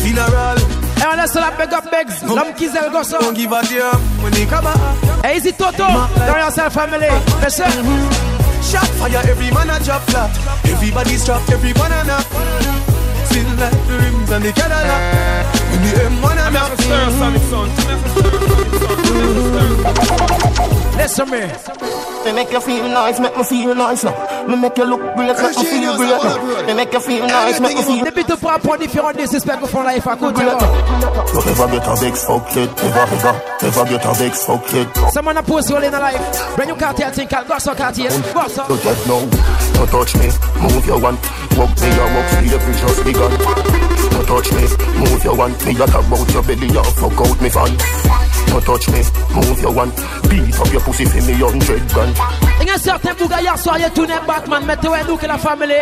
[0.00, 0.58] Funeral.
[0.96, 3.62] Hey, on laisse la big up Begs L'homme qui zèle go so Don't give a
[3.62, 4.78] damn when they come out.
[5.24, 5.84] Hey, is it Toto?
[5.86, 7.08] Don't yourself family
[7.42, 8.34] Listen mm-hmm.
[8.64, 10.30] Shot fire, every man a drop flat.
[10.64, 12.16] Everybody's trapped, every banana.
[13.28, 15.44] Still like the rims and the Cadillac.
[15.70, 16.72] When the M1 a knock.
[20.96, 21.40] Listen me
[22.24, 24.46] Me make you feel nice, make me feel nice now.
[24.48, 26.53] Me make you look great, make me feel great now.
[26.66, 29.66] Me make you feel nice, make me feel Depuis tout pour apprendre différents disrespects qu'on
[29.66, 30.68] font life à côté great now.
[31.34, 32.54] You never get a vex, fuck.
[32.54, 34.88] Never, ever, never get a vex, fuck it.
[35.12, 38.08] Someone a post all in a life When you cartier think I'll go so cartier
[38.08, 39.28] Go so You get no,
[39.74, 40.28] don't touch me,
[40.62, 41.18] move your one.
[41.56, 43.30] Walk me, I walk me, every just begun.
[44.10, 44.64] Don't touch me,
[44.98, 45.52] move your one.
[45.66, 47.76] Me got about your belly, you fuck out me fan.
[48.48, 49.02] Don't touch me,
[49.34, 49.90] move your one.
[50.28, 52.14] Beat up your pussy for me hundred grand.
[52.60, 55.38] Il y a un certain bouga hier soir Il tourné Batman Mettez-vous nous que la
[55.38, 55.74] famille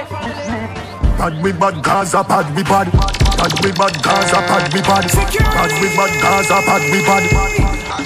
[1.19, 2.91] Bad we bad Gaza, bad we bad.
[2.93, 5.07] Bad we bad Gaza, bad we bad.
[5.11, 7.25] Bad we bad Gaza, bad we bad.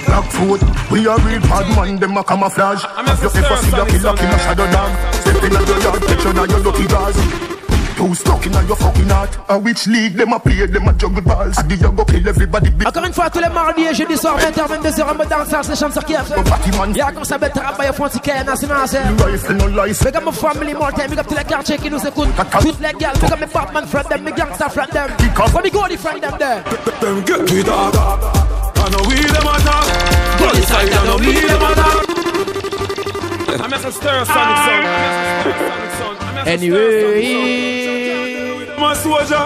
[0.05, 2.83] Blackfoot, we are real bad man, them a camouflage.
[2.83, 5.13] Have you ever seen a killer kill a shadow dog?
[5.15, 7.56] Step in your yard, you now your lucky jaws.
[7.97, 9.35] Too stuck in your fucking heart.
[9.49, 11.57] A which league them a play, them a juggle balls.
[11.57, 12.87] I did you go kill everybody big.
[12.87, 15.75] Encore une fois, tous les mardis et jeudi soir, 20h, 22h, en mode danseur, c'est
[15.75, 19.01] chante sur qui Y'a comme ça, bête travail, font ticket, national, c'est.
[19.25, 20.03] Rifle no life.
[20.03, 22.29] Big up my family, more time, big up tous les quartiers qui nous écoutent.
[22.61, 25.09] Toutes les gars, big up mes Batman friend them, mes gangster friend them.
[25.51, 26.61] When we go, the friend them there.
[27.01, 27.95] Them get me dog.
[27.95, 30.39] I know we them attack.
[30.39, 32.07] Go inside, I know we them attack.
[33.59, 34.85] I'm as a stir sonic son.
[34.85, 36.15] I'm as a stir sonic son.
[36.21, 37.86] I'm as a Anyway.
[38.77, 39.45] My soldier.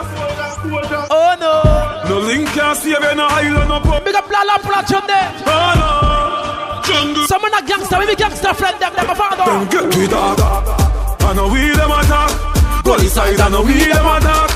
[1.10, 1.64] Oh no.
[2.10, 4.04] No link can save you, no island, no pub.
[4.04, 5.32] Big up La La Platchon there.
[5.48, 6.84] Oh no.
[6.84, 7.26] Jungle.
[7.28, 9.46] Someone a gangster, we be gangster friend them, them a father.
[9.46, 10.38] Them get me dog.
[10.40, 12.84] I know we them attack.
[12.84, 14.50] Go inside, I know we them attack.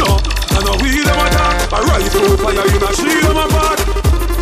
[0.00, 1.72] No, I know we them attack.
[1.72, 3.80] I rise through fire, you know she them apart.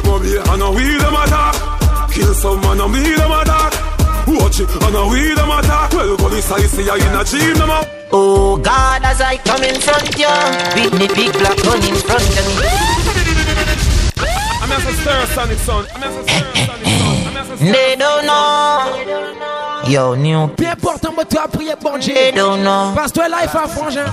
[0.07, 1.55] Mommy, I know we them attack.
[2.13, 3.92] Kill some man, I know me them attack.
[4.27, 4.83] What touch it.
[4.83, 5.97] And a weed a matter.
[5.97, 7.85] Well, police I see you in a jeep no more.
[8.13, 10.29] Oh God, as I come in front of you,
[10.77, 12.67] with me big black gun in front of me.
[14.61, 15.87] I'm as a stir sonic son.
[15.95, 17.27] I'm as a stir sonic son.
[17.27, 19.89] I'm as a stir They don't know.
[19.89, 20.49] Yo, new.
[20.49, 22.15] Peu importe, on va toi prier bon Dieu.
[22.15, 22.93] They don't know.
[22.95, 24.05] Passe-toi life à frangin.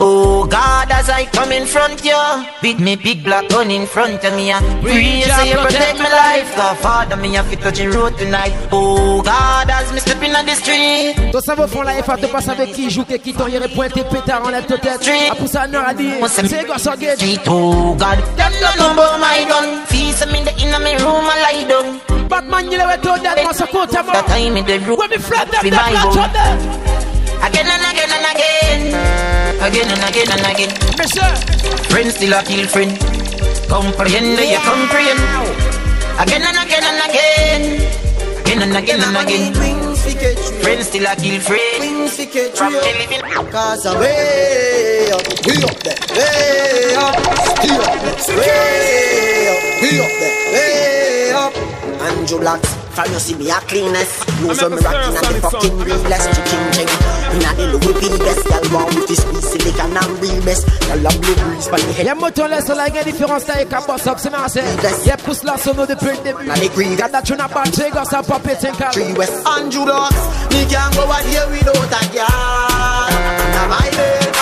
[0.00, 2.14] Oh God, as I come in front you,
[2.62, 6.54] with me big black gun in front of me, pray so you protect my life.
[6.54, 8.54] God, Father, me have to touch the road tonight.
[8.70, 11.16] Oh God, as me stepping on the street.
[11.44, 14.42] Ça va fond life à te passer avec qui joue, qui t'en irait pointer pétard
[14.46, 14.86] en la tête.
[15.30, 16.14] À pour ça, non, à dire.
[16.28, 17.16] C'est quoi ça, get?
[17.16, 19.84] Street, oh God, them know about my gun.
[19.86, 22.28] Feast me in the inner me room, I lie down.
[22.28, 25.16] Batman, you never told that, what's a coat, That time in the room, When me
[25.16, 26.32] flat them, my flat bone.
[26.32, 26.58] them.
[27.42, 29.37] Again and again and again.
[29.60, 30.70] Again and again and again.
[31.90, 32.98] Friend still a kill friend.
[33.68, 35.20] Comprehend, you comprehend.
[36.18, 37.62] Again and again and again.
[38.40, 39.54] Again and again and again.
[40.62, 42.10] Friend still a kill friend.
[42.54, 43.22] From living.
[43.50, 47.16] Cause I'm way up, we up there, way up,
[47.56, 51.52] still up there, way up, we up there, way up.
[52.02, 54.28] Andrew Blacks, from you see me a cleanest.
[54.42, 57.07] Lose when me rocking and the fucking realest chicken ching.
[57.38, 60.66] Inna the Louis V best, y'all want with this squeeze silicon and real best.
[60.88, 63.66] Y'all love blue breeze, but the head Y'a moton laisse la gagne différence là et
[63.66, 64.30] capote up c'est.
[64.30, 64.60] Marré
[65.06, 66.46] Y'a pousse la sono depuis le début.
[66.96, 69.32] Y'a da tune a bad c'est gosse à pas péter un câble Three West.
[69.46, 70.14] Andrew Blacks,
[70.50, 72.26] me can't go out here without a girl.
[73.54, 74.37] Now my head,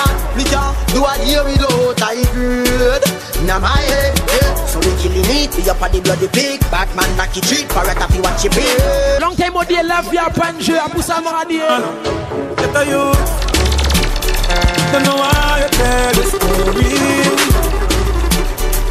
[0.97, 3.03] me can't do out here without a good.
[3.47, 4.55] Now my head, yeah.
[4.66, 5.55] so we killing it.
[5.57, 9.20] We up on the bloody pig, Batman lucky treat, parrot if you watch your big.
[9.20, 11.64] Long time au dire la vie à prendre jeu à pousser à mon radio
[12.59, 13.47] Get a youth.
[14.92, 16.90] Don't know why you tell the story.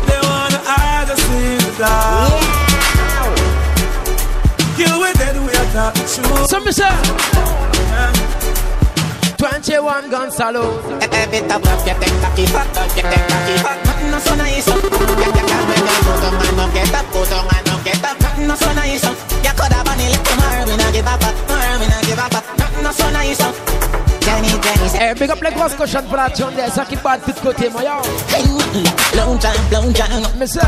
[0.07, 2.43] They wanna hide us in the dark.
[4.77, 6.49] Kill with dead, we are talking truth.
[6.49, 6.91] So me say
[7.95, 8.34] 21
[10.03, 13.57] gun salute Every time you take the key, fuck up, you take the key.
[13.87, 14.67] Nothing no so nice.
[14.67, 18.03] You can't make me go down and no get up, go down and no get
[18.03, 18.19] up.
[18.19, 19.03] Nothing no so nice.
[19.03, 22.19] You could have been little more, me no give more, me no give.
[22.19, 23.41] Nothing no so nice.
[24.25, 25.09] Jenny, Jenny, say.
[25.09, 26.47] Eh, big up les grosses cochons pour la tune
[26.89, 28.01] qui bat de tout côté, moi yo.
[29.15, 30.25] Long time, long time.
[30.37, 30.61] Me say,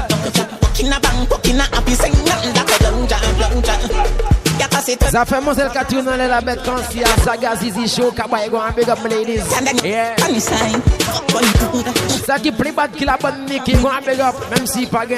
[0.62, 4.16] Walking a bang, walking a happy, sing nothing like a long time, long time.
[4.88, 7.56] Yeah, cause it ça fait mon seul cartoon dans la bête quand si à saga
[7.56, 9.44] zizi show kabay go and big up ladies.
[9.84, 10.16] Yeah.
[12.26, 14.36] Ça qui plus bad qui la bonne Mickey go and big up
[14.66, 15.18] si pas gain.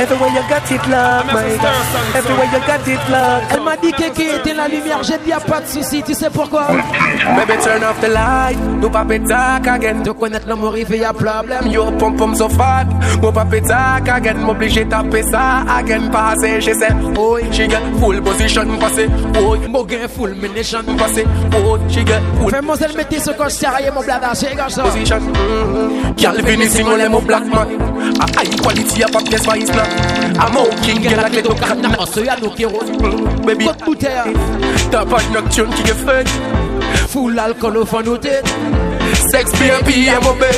[0.00, 2.16] Everywhere you got it locked, my God.
[2.16, 3.52] Everywhere you got it locked.
[3.52, 6.02] Elle m'a dit que qui était la lumière, j'ai dit y a pas de souci,
[6.02, 6.68] tu sais pourquoi?
[6.68, 8.56] Baby, turn off the light.
[8.80, 10.02] Do pop it talk again.
[10.02, 11.66] Tu connais l'homme arrivé, y a problème.
[11.70, 12.86] Yo, pom pom so fat.
[13.20, 14.38] Go pop it talk again.
[14.38, 16.08] M'obligé taper ça again.
[16.10, 16.88] Passé, she say,
[17.18, 18.78] oh, she get full position.
[18.78, 20.82] Passé, oh, Mo gain full munition.
[20.96, 24.82] passé, oh, she get full Fais mon seul métier ce coche sérieux, mon blada, garçon.
[24.82, 25.18] position.
[25.20, 26.16] Mm-hmm.
[26.16, 27.80] Girl, finissing on them black man.
[28.18, 29.70] A high quality, a pop yes, why is
[30.38, 31.74] I'm king, girl, like little cat.
[31.74, 32.84] Non, ce y'a nous qui rôle.
[33.44, 34.32] Baby, Côte bouteille,
[34.90, 36.26] t'as pas de nocturne qui est fait.
[37.08, 38.46] full alcool au fond de tête.
[39.30, 40.54] Sex, baby, I'm a bed.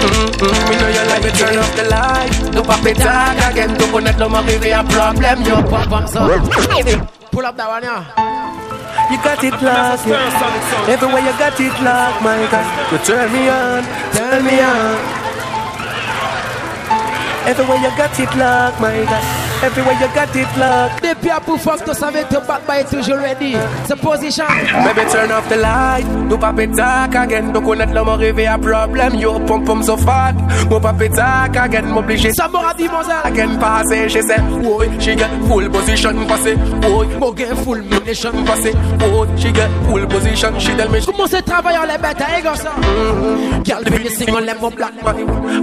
[0.00, 0.70] Mm-hmm.
[0.70, 2.52] Me know you like me turn off the light.
[2.52, 3.76] Do pop it talk again.
[3.76, 5.42] Do connect no more, baby, a problem.
[5.44, 6.20] Yo, Pam pam ça.
[7.32, 8.04] Pull up that one, yeah.
[9.10, 10.88] You got it locked, yeah.
[10.88, 12.66] Everywhere you got it locked, my God.
[12.92, 13.82] You turn me on,
[14.14, 15.19] turn me on.
[17.50, 19.64] Everywhere you got it locked, my God.
[19.64, 20.99] Everywhere you got it locked.
[21.10, 23.56] Depuis à pour fuck, tu savais que bad boy est toujours ready.
[23.84, 24.44] C'est position.
[24.84, 26.04] Baby, turn off the light.
[26.28, 27.52] Do pop it talk again.
[27.52, 29.14] Do connect no more, baby, a problem.
[29.16, 30.34] Yo, pump pump so fat.
[30.68, 31.86] Go pop it talk again.
[31.86, 32.32] M'obligé.
[32.32, 33.16] Ça m'aura dit, mon zèle.
[33.24, 38.32] Again, passé, she say, oh, she get full position, passé, oh, Mo gain full munition.
[38.44, 42.20] passé, oh, she get full position, she tell me, Comment c'est travailler en les bêtes,
[42.20, 42.68] hein, garçon?
[43.64, 45.16] Girl, finissing on les mon black man.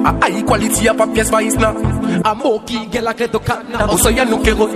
[0.06, 1.76] a high quality, a pop, yes, why is not?
[2.26, 3.86] A mo qui get la clé de canna.
[3.88, 4.68] Also, you know, kero,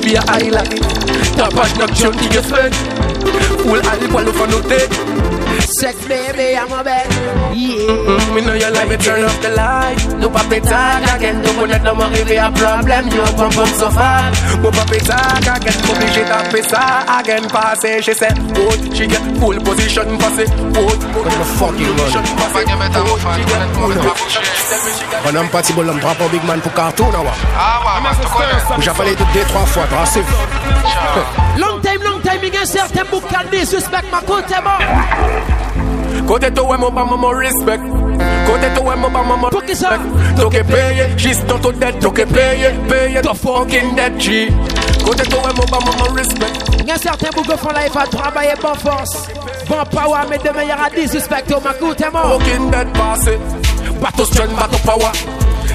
[0.00, 0.80] baby, a highlight.
[1.36, 2.28] T'as pas de nocturne qui
[3.76, 4.08] est fait.
[4.08, 5.38] full alcohol for no take.
[5.80, 7.06] Sex baby, I'm a bed.
[7.54, 7.76] Yeah.
[7.76, 9.98] Mm, me know you like me turn off the light.
[10.18, 11.42] No papi talk again.
[11.42, 13.08] Don't wanna know more if you problem.
[13.08, 14.30] You pump pump so far.
[14.62, 15.78] No papi talk again.
[16.28, 17.44] Taper ça again.
[17.48, 19.20] Passé, she say, oh, she get?
[19.38, 20.44] Full position passé.
[20.76, 22.64] Oh, the fucking position passé.
[22.96, 23.68] Oh, she get?
[23.74, 24.58] full position.
[25.26, 28.10] On a un petit bonhomme, prends pas Big Man pour Ah, ouais,
[28.82, 29.14] tu connais.
[29.14, 30.20] Toutes trois fois, brassé.
[31.58, 36.26] Long time, long time, il y a un certain boucan de suspect, ma côté, bon.
[36.26, 37.80] Côté toi, mon pas mon respect.
[38.46, 39.98] Côté toi, mon pas mon respect.
[40.36, 41.98] Toke paye, juste dans ton dette.
[42.00, 44.52] Toke paye, paye ton fucking debt, G.
[45.04, 46.52] Côté toi, mon pas mon respect.
[46.80, 49.28] Il y a un certain boucan font life à travailler bon force.
[49.68, 52.38] Bon power, mais demain, il y aura des suspects, ma côté, bon.
[52.38, 53.38] Fucking debt passé.
[54.00, 55.12] Battle strength, battle power.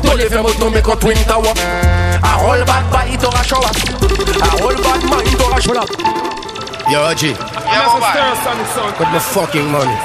[0.03, 1.53] Don't leave them out, make a twin tower.
[2.21, 3.71] A whole bad body to a shower.
[4.41, 6.32] A whole bad mind to a shower.
[6.89, 7.33] Yo, G.
[8.99, 9.95] Got my fucking money.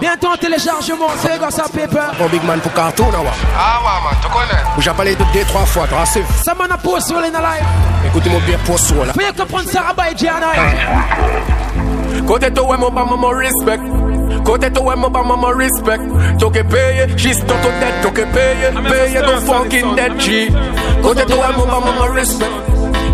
[0.00, 2.12] Bientôt en téléchargement, c'est dans sa paper.
[2.18, 3.18] Bon Big Man pour cartoon, là,
[3.58, 4.62] Ah, ouais, man, tu connais.
[4.78, 6.22] J'ai parlé de deux, trois fois, tracé.
[6.44, 7.66] Ça m'en a posé sur les live.
[8.06, 9.12] Écoutez-moi bien, pour sur là.
[9.18, 10.46] Faites comprendre ça, Rabat et Gianna.
[12.26, 13.80] Côté toi, mon pas mon respect.
[14.44, 15.98] Côté toi, mon pas mon respect.
[16.38, 18.02] Toke paye, juste dans ton dette.
[18.02, 20.52] Toke paye, paye ton fucking debt, G.
[21.02, 22.50] Côté toi, mon pas mon respect.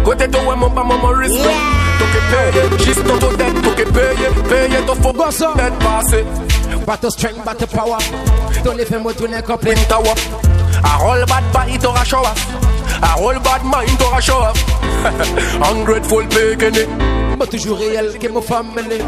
[0.05, 1.84] Côté toi, mon pas mon respect.
[2.05, 3.63] Toke paye, juste dans ton dette.
[3.63, 6.25] Toke paye, paye ton fucking debt passé.
[6.87, 7.99] Battle strength, battle power.
[8.63, 10.15] Don't leave him with one Twin tower.
[10.85, 12.39] A whole bad body to a show off.
[13.03, 14.59] A whole bad mind to a show off.
[15.71, 16.89] Ungrateful picking it.
[17.39, 19.01] Mais toujours réel, que mon family.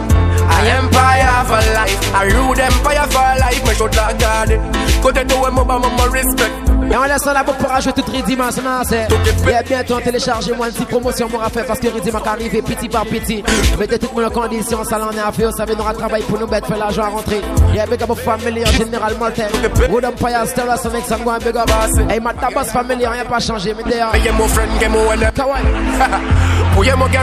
[0.49, 2.15] I empire for life.
[2.15, 3.63] A rude empire for life.
[3.67, 4.59] Mais je la garde.
[5.03, 5.21] Côté
[5.53, 6.66] mon pas mon respect.
[6.91, 8.51] Et on laisse la boucle pour rajouter tout Ridima,
[8.85, 9.09] c'est.
[9.09, 13.43] Et bientôt, téléchargez-moi une petite promotion pour faire parce que Ridima arrive petit par petit.
[13.79, 15.51] Mettez tout le monde en condition, ça l'en est à faire.
[15.51, 17.41] Vous savez, nous avons travaillé pour nous mettre, faire l'argent à rentrer.
[17.75, 19.49] Et avec mon family en général, Maltais.
[19.91, 21.71] Wood Empire, Stella, Sonic, Sangwa, Big Up.
[22.15, 23.75] Et ma tabas family, rien pas changé.
[23.77, 25.31] Mais d'ailleurs, mon mon.
[25.35, 25.63] Kawaii.
[26.75, 27.23] Pour y'a mon gars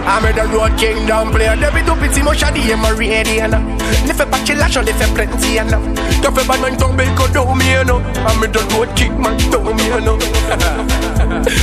[0.00, 0.10] remandé.
[0.10, 3.56] I'm in the road kingdom player Depuis tout petit mon chat dit m'a ready and
[4.06, 5.68] Ne fais pas que l'argent les fait plenty and
[6.22, 9.36] T'as fait bad man tomber le codo mi no I'm in the road king man
[9.50, 10.18] tombe mi no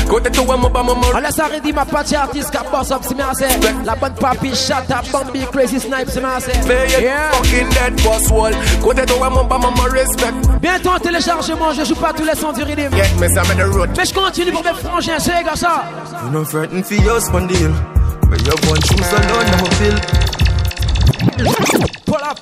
[0.10, 3.16] Côté toi mon pas mon On laisse arrêter ma partie artiste qui boss up, c'est
[3.16, 3.44] merci.
[3.86, 6.52] La bonne papi, shut up, Bambi, crazy snipe, c'est merci.
[7.02, 7.32] Yeah.
[7.32, 11.96] fucking dead boss wall Côté toi mon pas mon respect Bientôt en téléchargement, je joue
[11.96, 12.96] pas tous les sons du rythme.
[12.96, 15.84] Yeah, mais ça met the road Mais je continue pour mes frangins, c'est gars ça.
[16.24, 17.74] You know frightened for your spondyle
[18.30, 19.98] But you have one shoes alone, I'm a feel
[22.06, 22.40] Pull up.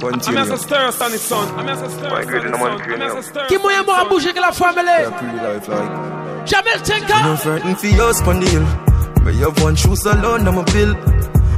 [0.00, 1.48] Continue I'm as a stir, son, son.
[1.58, 2.78] I'm as a stir, My great son, number son.
[2.78, 3.46] one I'm as a stir.
[3.48, 5.10] Qui moyen moi à bouger que la famille.
[5.18, 7.36] Pretty life like Jamel You know Tinka.
[7.78, 8.66] for your spondyle
[9.24, 10.94] But you have one shoes alone, I'm a bill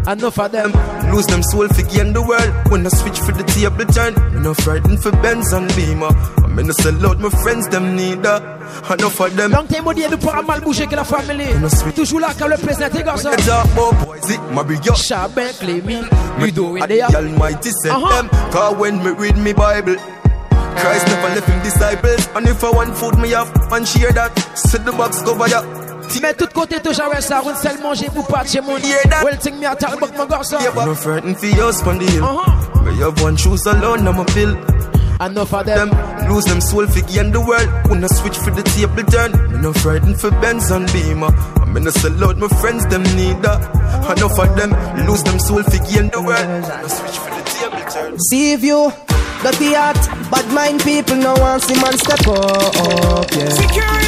[0.08, 0.72] Enough of them.
[1.12, 2.50] Lose them soul for gain the world.
[2.72, 6.08] When I switch for the table turn, me no frightened for Benz and Beamer.
[6.44, 8.40] I'm gonna sell out my friends, them neither.
[8.90, 9.50] Enough of them.
[9.52, 11.46] Long time on dit nous pourra mal bouger que la famille.
[11.94, 13.30] Toujours là quand le président est gars ça.
[13.30, 14.96] When you talk about boys, it my big up.
[14.96, 16.00] Chabin, Clémy,
[16.40, 18.08] Ludo, the Almighty sent Uh-huh.
[18.22, 18.28] them.
[18.50, 19.96] Cause when me read me Bible,
[20.76, 22.28] Christ never left him disciples.
[22.34, 24.32] And if I want food, me have and share that.
[24.56, 25.62] Set the box cover ya.
[26.22, 28.74] Mais tout côté toujours ouais ça, on seul manger pour pas de chez mon.
[29.24, 30.58] Well thing me à talbot mon gars ça.
[30.58, 32.22] I'm not frightened for your spondyle.
[32.22, 32.82] Uh-huh.
[32.84, 34.56] But you have one shoes alone, I'm a bill.
[35.20, 35.90] Enough of them.
[35.90, 37.68] them lose them soul for gain the world.
[37.90, 41.32] When I switch for the table turn, me no frightened for Benz and Beamer.
[41.60, 43.58] I'm gonna sell out my friends, them neither.
[44.14, 44.70] Enough of them
[45.06, 46.46] lose them soul for gain the world.
[46.46, 47.37] When I switch for the table turn.
[48.30, 48.92] See if you
[49.42, 49.98] dirty heart,
[50.30, 53.26] bad mind people no want see man step up.
[53.34, 53.50] Yeah.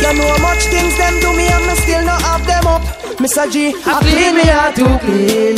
[0.02, 2.82] You know how much things them do me and me still not have them up.
[3.18, 3.50] Mr.
[3.50, 5.56] G, I clean me heart too clean.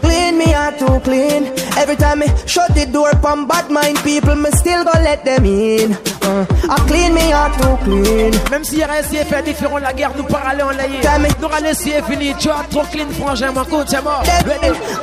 [0.00, 1.46] Clean me heart too clean.
[1.76, 5.44] Every time me shut the door from bad mind people, me still go let them
[5.44, 6.15] in.
[6.26, 8.32] I clean me heart too clean.
[8.50, 11.00] Même si RSC fait différent la guerre, nous pas aller en layer.
[11.40, 12.34] Nous allons essayer fini.
[12.38, 14.22] Tu as trop clean, frangin, mon coach, c'est mort.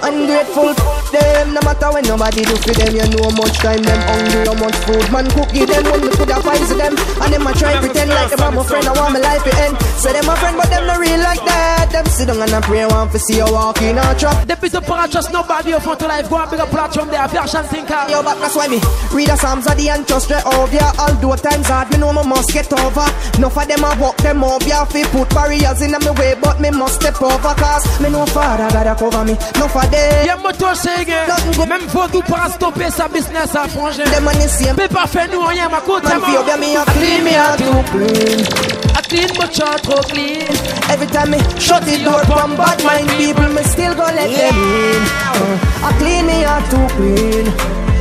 [0.03, 0.73] Ungrateful
[1.13, 4.41] them no matter when nobody do for them you know how much time them hungry
[4.49, 7.53] how much food man cook give them when me coulda poison them and them a
[7.53, 10.25] try pretend like them are my friend I want my life to end say them
[10.25, 13.11] a friend but them not real like that them sit down and a pray want
[13.11, 16.07] to see you walk in a trap Depuis ce para trust nobody au fond to
[16.07, 16.29] life.
[16.29, 17.27] Go and big a platform there.
[17.47, 18.09] Chanting car.
[18.09, 18.79] Yo, but that's why me
[19.11, 20.91] read the Psalms of the and trust right over oh, ya.
[21.13, 23.05] Although times hard, me know me must get over.
[23.37, 24.85] Enough of them a walk them over ya.
[24.85, 27.53] Fi put barriers in my way, but me must step over.
[27.53, 29.33] Cause me know Father gotta cover me.
[29.55, 30.25] Enough of them.
[30.25, 31.69] Yeah, nothing good.
[31.69, 34.05] Même Vaudou pour stopper sa business à frangin.
[34.05, 34.75] Them is same.
[34.75, 36.03] Mais pas fait nous rien, ma côte.
[36.03, 38.45] Man feel me a clean, me a too clean.
[38.95, 40.47] I clean but you're trop clean.
[40.89, 44.55] Every time me shut the door from bad mind people, me still go let them
[44.55, 45.03] in.
[45.33, 47.92] Uh, I clean me a too clean.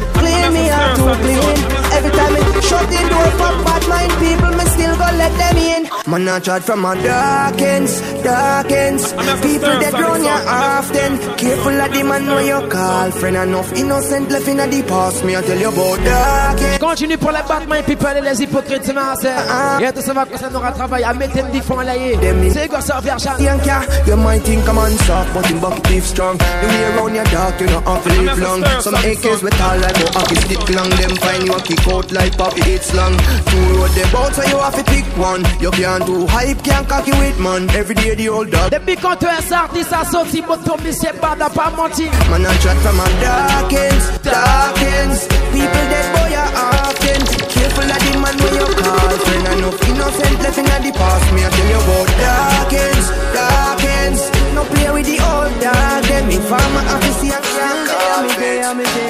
[0.43, 0.67] Clean me
[0.97, 1.59] too clean.
[1.93, 5.57] Every time me shut the door from bad mind people, me still go let them
[5.57, 5.82] in.
[6.05, 9.13] Man, I tried from my dark ends, dark ends.
[9.13, 11.37] People that run you often.
[11.39, 13.11] Careful of the man when you call.
[13.13, 15.25] Friend enough innocent left in the past.
[15.25, 16.79] Me I tell you about dark ends.
[16.79, 19.39] Continue pour les Batman people et les hypocrites, c'est ma sœur.
[19.39, 19.89] Uh-huh.
[19.89, 22.19] Et tout ça va que ça n'aura travail à mettre des fonds à l'aïe.
[22.53, 23.01] C'est quoi ça?
[23.39, 26.37] Yanka, you might think I'm on soft, but in bucket beef strong.
[26.37, 28.65] The way around your dark, you know, to live long.
[28.81, 30.91] Some AKs with all like the hockey stick long.
[30.91, 33.17] Them find you a kick out like poppy, it's long.
[33.47, 35.45] Two road the boat, so you have to pick one.
[35.61, 37.69] You can't do hype, can't cocky with man.
[37.71, 38.71] Every day the old dog.
[38.71, 42.07] Depuis quand tu es artiste à sorti, mon tombe, c'est pas n'a pas menti.
[42.31, 45.27] Man, I chat from my dark ends, dark ends.
[45.53, 46.53] People that boy are
[46.87, 47.21] often.
[47.53, 49.13] Careful of the man when you call.
[49.25, 51.27] Friend enough innocent left in the past.
[51.35, 54.23] Me I tell you about dark ends, dark ends.
[54.55, 56.03] No play with the old dog.
[56.09, 58.33] Them if I'm a officer, I can't call me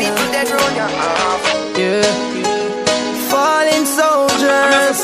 [0.03, 1.45] People that run your off.
[1.79, 2.11] Yeah.
[3.31, 4.99] Falling soldiers.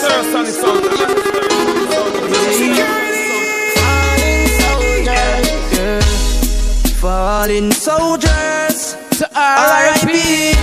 [7.01, 8.97] Falling soldiers.
[9.35, 10.55] R.I.P.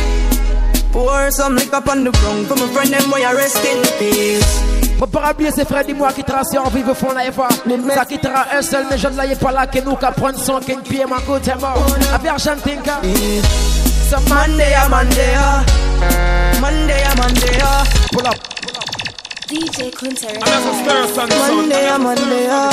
[0.91, 4.75] Pour some liquor on the ground for my friend them boy rest in peace.
[4.99, 7.49] Faut pas oublier ces frères dis-moi qui tracent en vive fond la FA.
[7.93, 10.59] Ça quittera un seul, mais je ne l'ai pas là, que nous qu'à prendre son
[10.59, 11.85] qu'un pied, ma côte est mort.
[12.13, 13.01] Avec Argentinka.
[14.09, 15.63] So Monday, a Monday, a
[16.61, 17.11] Monday, euh.
[17.11, 18.54] a Monday, a Pull up.
[19.47, 20.33] DJ Kunter.
[21.55, 22.69] Monday, a Monday, a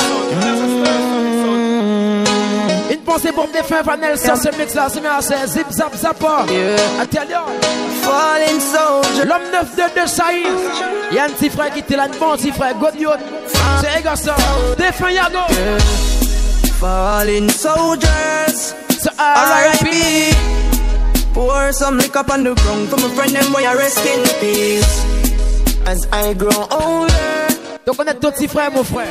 [2.91, 5.95] Une pensée pour mes fins Vanel sur ce mix là, c'est bien, c'est zip zap
[5.95, 6.45] zappa.
[6.49, 7.27] I tell.
[8.01, 9.25] Falling soldier.
[9.25, 10.47] L'homme 9 de de Saïd.
[11.11, 13.09] Y a un petit frère qui était là, un bon petit frère, Godiot.
[13.81, 14.35] C'est égal ça.
[14.77, 15.45] Défend Yago.
[16.79, 18.73] Falling soldiers.
[18.99, 20.35] So R.I.P.
[21.33, 25.02] Pour some liquor on the ground for my friend them boy rest in peace.
[25.85, 27.13] As I grow older.
[27.85, 29.07] Donc on est tous petits frères, mon frère.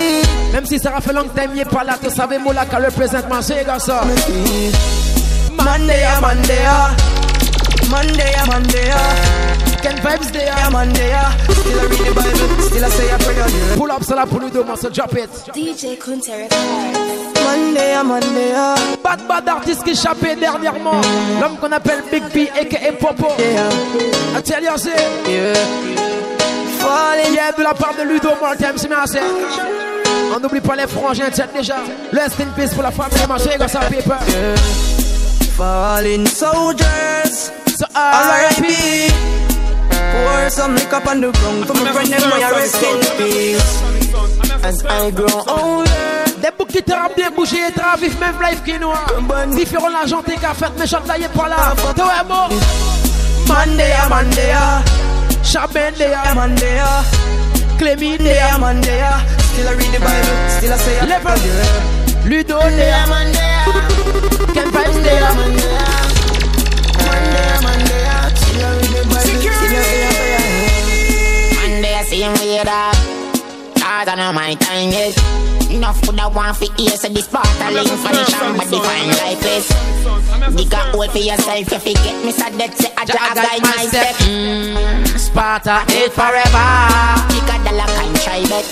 [0.53, 2.87] Même si ça a fait longtemps qu'il n'est pas là, tu savais, moi là, qu'elle
[2.87, 4.03] représente ma c'est égal ça.
[5.57, 6.91] Monday, a Monday, a
[7.91, 10.45] Monday, a Monday, a Ken vibes there.
[10.47, 13.49] Yeah, Monday, a Still I read the Bible, still I say a prayer.
[13.49, 13.77] yeah.
[13.77, 15.31] Pull up, là pour nous deux, so drop it.
[15.55, 16.49] DJ Kunter.
[17.45, 21.01] Monday, a Monday, a Bad bad artiste qui échappé dernièrement.
[21.41, 23.29] L'homme qu'on appelle Big P aka Popo.
[23.39, 24.71] I tell you.
[25.29, 25.55] Yeah,
[27.57, 29.19] de la part de Ludo Martin, c'est merci.
[30.35, 31.77] On n'oublie pas les frangins, tiens déjà.
[32.13, 34.17] Rest in peace pour la famille, ma chérie, ça paper.
[35.57, 37.51] Falling soldiers.
[37.77, 39.13] So, R.I.P.
[39.91, 43.83] Pour some liquor on the ground for my friend them boy rest in peace.
[44.65, 45.91] As I grow older.
[46.43, 49.07] Des boucs qui t'ont bien bougé, t'as vif même life qui noir.
[49.53, 51.75] Différent l'argent t'es qu'à fait, mais j'en là, pas là.
[51.95, 52.51] Toi, est mort.
[53.47, 53.93] Monday,
[55.45, 57.03] a Monday, a Chabende, a Monday, a
[57.79, 59.13] Clémine, Monday, a Monday, a
[59.53, 61.37] Still I read the Bible, still I say a Level.
[61.37, 61.81] prayer.
[62.25, 63.73] Ludo, Monday, a Monday, a
[64.55, 65.35] Kenvybz, there.
[65.35, 65.95] Monday, a
[67.05, 71.71] Monday, a Monday, a Still I read the Bible, still I say a prayer.
[71.71, 73.12] Monday I see him way up.
[74.03, 75.15] Cause I know my time is.
[75.71, 78.67] Enough food I want for ear So this part I link for the sham But
[78.67, 79.71] define life is.
[80.59, 83.63] Dig a hole for yourself If you get me so dead Say I just guide
[83.63, 86.67] my step mm, Sparta, it forever.
[87.31, 88.67] Pick a dollar can try bet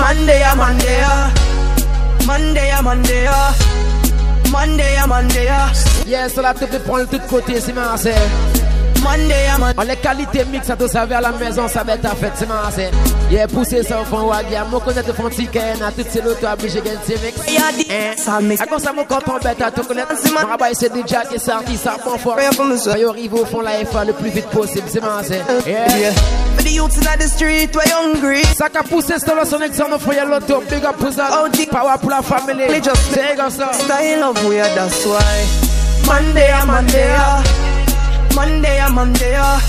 [0.00, 1.12] Monday, a Monday, a
[2.24, 3.52] Monday, a Monday, a
[4.50, 5.70] Monday, a Monday, a
[6.06, 8.08] Yes, on a tout fait prendre de tous côtés, c'est merci.
[9.02, 9.74] Monday, Monday.
[9.78, 12.32] On les qualités mix à tout ça vers la maison, ça va être à fête,
[12.36, 12.82] c'est merci.
[13.30, 14.64] Yeah, pousser ça au fond, wagia.
[14.64, 17.50] Moi, connaître le fond ticket, na tout c'est l'auto, obligé de gagner mix.
[17.50, 18.14] Yeah, the Hein?
[18.16, 18.60] ça mix.
[18.60, 20.12] A comme ça, mon canton bête à tout connaître.
[20.52, 22.34] On va essayer de déjà qui sorti, ça prend fort.
[22.34, 22.96] Prayer for me, sir.
[22.98, 25.34] Yo, arrive au fond, la FA le plus vite possible, c'est merci.
[25.34, 25.96] Euh, yeah.
[25.98, 26.12] Yeah.
[26.56, 28.42] For the youths in the street, we hungry.
[28.58, 30.62] Ça qu'a poussé, c'est le son exemple, faut y aller l'auto.
[30.68, 31.28] Big up pour ça.
[31.44, 32.66] Oh, Power pour la famille.
[32.82, 33.70] Just- C'est comme ça.
[33.72, 35.20] Style of weird, that's why.
[36.06, 37.42] Monday, Monday, a
[38.34, 39.60] Monday, a Monday, a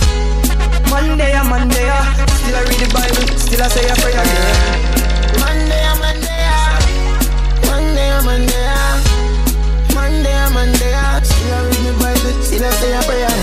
[0.90, 2.00] Monday, a Monday, a
[2.42, 4.26] Still I read the Bible, still I say a prayer.
[5.40, 6.68] Monday, a Monday, a
[7.68, 12.72] Monday, a Monday, a Monday, a Monday, a Still I read the Bible, still I
[12.72, 13.34] say a prayer.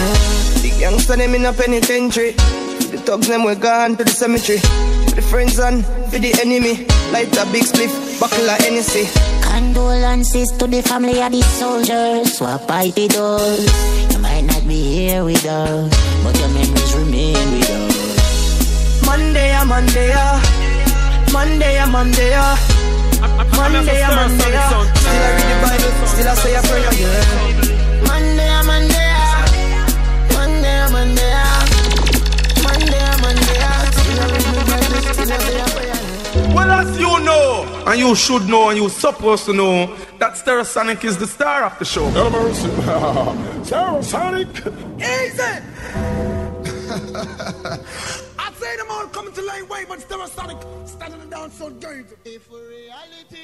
[0.63, 2.33] The gangster them in a penitentiary.
[2.33, 4.59] The thugs them we gone to the cemetery.
[4.59, 6.87] For the friends and for the enemy.
[7.13, 9.38] Light a big spliff, buckle a Hennessy.
[9.49, 12.37] Condolences to the family of the soldiers.
[12.37, 13.65] Swap by the doors.
[14.13, 15.89] You might not be here with us,
[16.23, 19.07] but your memories remain with us.
[19.07, 20.41] Monday, a Monday, a
[21.33, 22.47] Monday, a Monday, a
[23.57, 27.68] Monday, a Monday, a Still I read the Bible, still I say a prayer, yeah.
[36.71, 41.17] As you know, and you should know, and you're supposed to know, that Stereosonic is
[41.17, 42.11] the star of the show.
[42.11, 42.69] No mercy.
[43.69, 44.51] Stereosonic.
[45.01, 45.63] Easy!
[48.39, 52.15] I say them all coming to way, but Stereosonic standing down so dirty.
[52.25, 53.37] If reality